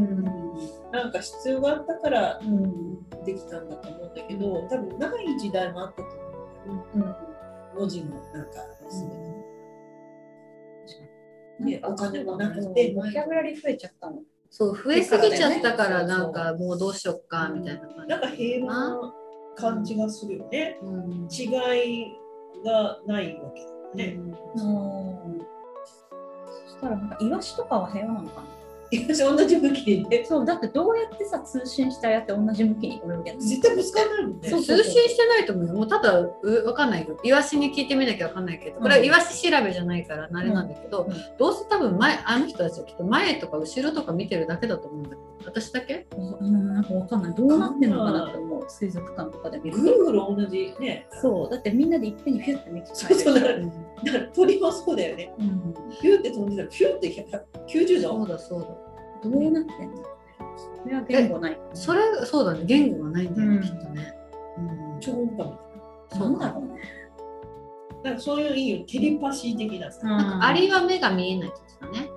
[0.93, 2.41] なんか必要があったから
[3.25, 6.09] できたんだと思うんだけど多分ない時代もあったと
[6.67, 7.19] 思うんだよね。
[7.77, 8.53] 文字もなんか
[8.89, 9.11] すべ
[11.65, 12.93] て、ね、お金もなくて。
[12.95, 14.23] ボキャブラリー増えちゃったの。
[14.51, 18.07] そう増えすぎちゃったからなんかもうどうしよっかみたいな感じ。
[18.07, 19.15] なんか平和な
[19.57, 21.29] 感じがするよね、うん。
[21.31, 21.47] 違
[22.03, 22.13] い
[22.65, 23.63] がないわけ
[23.99, 24.63] だよね、そ
[26.71, 28.47] したらなんかイワシとかは平和なのかな。
[28.91, 33.41] 同じ向きにねそうだってどうやってさ通信してああやって同じ向きに泳いでるの？
[33.41, 35.75] 絶対ぶつかんないもんねそう通信してないと思うよ。
[35.75, 37.19] もうただうわかんないよ。
[37.23, 46.07] イワシに聞いてみなきゃわかんないけど、これはイワシ調べじゃないからあれなんだけど、うんどうせ多分前あの人たちはきっと前とか後ろとか見てるだけだと思うんだけど、私だけ？
[46.17, 47.35] うん、なんかわかんない。
[47.35, 48.65] どうなってんのかなって思う。
[48.69, 53.69] 水族館とかで見るぐるぐる同じねそう、だってみんなでいっぺんにフュッて見てそうそうだかうん
[54.05, 55.75] ら鳥もそうだよねうん。
[56.01, 57.09] ピューって飛んでたらピューって
[57.69, 58.09] 90度？
[58.09, 58.67] そうだそうだ。
[59.31, 60.03] どうなってんの
[60.83, 61.59] それは言語ない。
[61.73, 62.65] それそうだね。
[62.65, 64.15] 言語がないんだよね、うんきっとね。
[64.59, 64.61] う
[64.97, 65.51] ん超音波み
[66.11, 66.81] たいなんだろうね。
[68.03, 72.11] ななんかそういういいよテレパシー的なさ、なんかアリは目が見えないって言ってたね。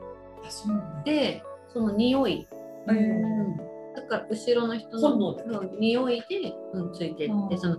[0.45, 1.43] あそうなんだで、
[1.73, 2.47] その匂い。
[2.87, 3.57] ううんん。
[3.95, 7.77] だから後ろの人本の匂いで、うん、ついてって、うんその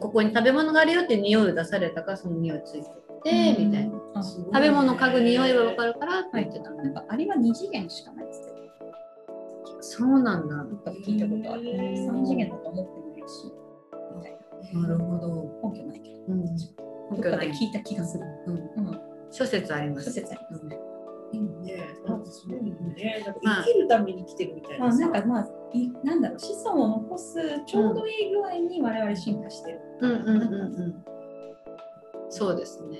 [0.00, 2.92] ここに食べ物があるよって匂いを出されたからその匂いついてっ
[3.22, 3.98] て、みたいな。
[4.22, 6.70] 食べ物嗅ぐ匂いは分かるからって言ってた。
[6.70, 8.58] なんかアリは二次元しかないっつって
[9.80, 10.56] そうなんだ。
[10.56, 11.68] なんか聞いたことある。
[11.68, 13.52] へー三次元だと思ってないし、
[14.16, 14.38] みたい
[14.74, 14.80] な。
[14.80, 15.70] なるほど。
[15.70, 16.16] 根拠ないけど。
[16.28, 16.56] うん。
[16.56, 16.62] ど
[17.16, 18.24] っかで聞いた気がする。
[18.46, 18.54] うん。
[18.86, 19.00] うん。
[19.30, 20.06] 諸説あります。
[20.06, 20.88] 諸説ありますうん
[21.32, 27.34] いいねなんかすごいねなんかまあ生きるために来てるみたいまあ、なんかまあいなんだろう子孫を残す
[27.66, 29.80] ちょうどいい具合に我々進化してる。
[30.00, 31.04] うんうんうんうん。
[32.30, 32.98] そうですね。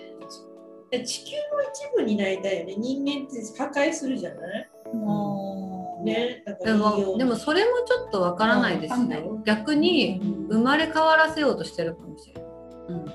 [0.91, 2.75] で地球の一部になりたいよね。
[2.79, 4.71] 人間って破壊するじゃない？
[4.95, 9.09] もうねだからでもでもそれもちょっとわからないですわかん。
[9.11, 9.39] ないよ。
[9.45, 10.19] 逆に
[10.49, 12.45] 生まれ変わらせようとしてるかもしれない。
[12.89, 13.09] うん。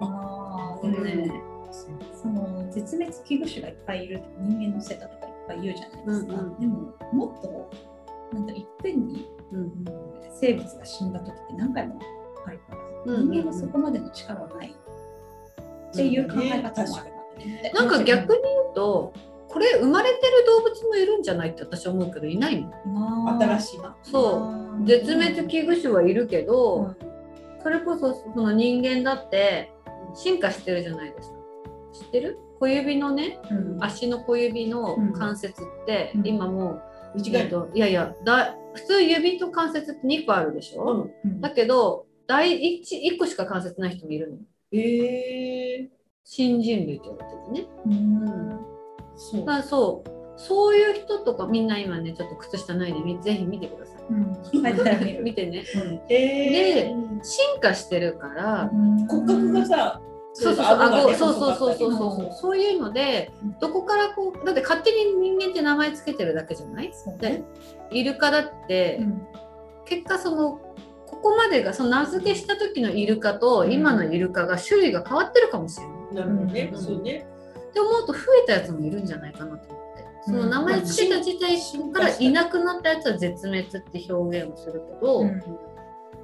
[0.00, 1.42] ああ、ね、
[2.14, 6.32] その絶滅危惧種がいっぱいいる人間のせいだとかいっぱい言うじゃないですか。
[6.34, 6.60] うんうん。
[6.60, 7.70] でももっと
[8.32, 9.84] なんだいっぺんにうん。
[10.40, 12.00] 生物が死んだ時って何回も
[12.46, 14.74] あるから、うん人間のそこまでの力はない
[15.96, 17.12] っていう考え方もある
[17.72, 19.12] なんか逆に言うと、
[19.48, 23.38] これ生まれてる動物もいるんじゃないって私は思うけどいないの。
[23.40, 24.86] 新しいなそう。
[24.86, 26.94] 絶滅危惧種はいるけど、
[27.62, 29.72] それこそその人間だって
[30.14, 31.36] 進化してるじゃないですか。
[31.92, 32.38] 知ってる？
[32.60, 33.84] 小指のねうん。
[33.84, 36.26] 足の小指の関節って、うん。
[36.26, 36.82] 今もう、
[37.16, 37.42] 短い。
[37.42, 41.40] えっといやいやだ普通指と関節って2個あるでしょ、うん。
[41.40, 42.82] だけど第 1,
[43.14, 44.38] 1個しか関節ない人もいるの。
[44.72, 45.88] えー、
[46.24, 47.68] 新人類って言われててね。
[47.86, 48.60] うん。
[49.16, 49.62] そう。
[49.62, 50.10] そう。
[50.38, 54.34] そういう人とかみんな今ねちょっと靴下ないでみぜひ見てくださうん。
[54.52, 54.84] 書い。
[54.84, 55.64] てある見てね。
[56.10, 58.70] えー、進化してるから、
[59.08, 60.02] 骨格がさ
[60.34, 62.32] そうそうそう、顎そうそうそうそうそう。
[62.32, 66.92] そういうのでどこからこうだって勝手に人間って名前つけてるだけじゃない？
[67.22, 67.42] ね。
[67.90, 69.22] イルカだって、うん。
[69.86, 70.60] 結果その
[71.06, 76.14] ここまでがその名付けした時のイルカと今のイルカが種類が変わってるかもしれない。
[76.14, 76.82] なるほどね、うん。
[76.82, 77.26] そうね。
[77.68, 80.04] って思うと増えたやつもいるんじゃないかなと思って。
[80.24, 81.56] その名前つけた自体
[81.92, 85.42] からいなくなったやつは絶滅って表現をするけど、うん。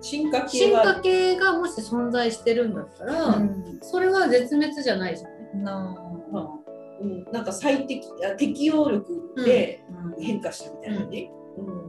[0.00, 3.40] 進化系進は化系がもし存在してるんだったら、
[3.80, 5.38] それは絶滅じゃないじゃない。
[5.62, 6.58] な
[7.02, 9.84] うん、なんか最適あ適応力で
[10.20, 11.81] 変化したみたいなね、うん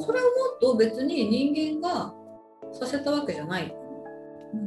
[0.00, 2.14] それをもっと別に人間が
[2.72, 3.74] させたわけじゃない。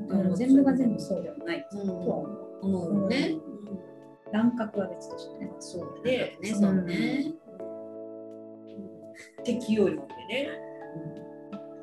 [0.08, 2.88] うん全部が全部そうではないうんとは思う。
[2.88, 3.36] 思うね。
[4.32, 5.52] 乱獲は別としてね。
[5.60, 7.34] そうだねね、そうね。
[9.44, 10.50] 適応力でね、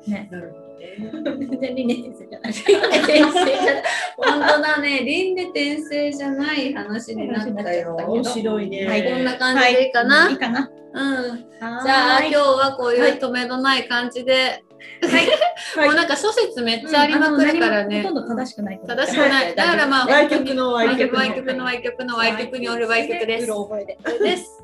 [0.07, 0.29] ね。
[0.31, 2.51] なるほどね全然理念先生じゃない。
[2.51, 3.83] 転生じゃない。
[4.17, 7.95] 本当だね、輪廻転生じゃない話になったよ。
[8.07, 10.29] 面白いね、はい、こんな感じでいいかな？
[10.29, 10.33] い。
[10.33, 10.69] いかな？
[10.93, 11.37] うん。
[11.37, 14.63] じじゃあ今日はこういう止めのない感じで、
[15.01, 15.85] はい。
[15.87, 18.01] もうなんか諸説めっちゃありまくるからね。
[18.01, 18.27] ほとん。
[18.27, 18.81] ど正しくない。
[18.85, 19.55] 正しくない。
[19.55, 23.47] だからまあ、歪曲の歪曲歪曲の歪曲の歪曲の歪曲による歪曲です。
[23.47, 23.97] で。
[24.23, 24.63] です。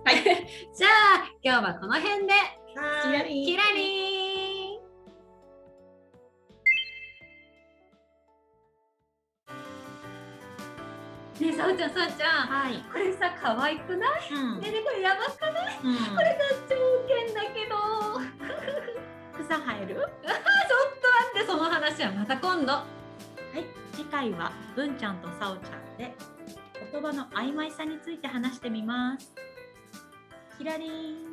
[0.75, 2.39] じゃあ今日はこの辺で、は
[3.05, 4.26] いキラリー
[11.39, 12.83] ねえ、さおちゃん、さおちゃん、はい。
[12.91, 14.33] これさ、可愛くない？
[14.33, 15.79] うんねえねえこれやばくない？
[15.83, 16.75] うんこれが条
[17.07, 17.77] 件だけど。
[19.45, 19.95] 草生える？
[19.95, 20.41] ちょっと待
[21.35, 22.83] って、その話はまた今度は
[23.55, 26.15] い、次回は文ちゃんとさおちゃんで
[26.91, 29.31] 言葉の曖昧さについて話してみます。
[30.57, 31.26] キラリン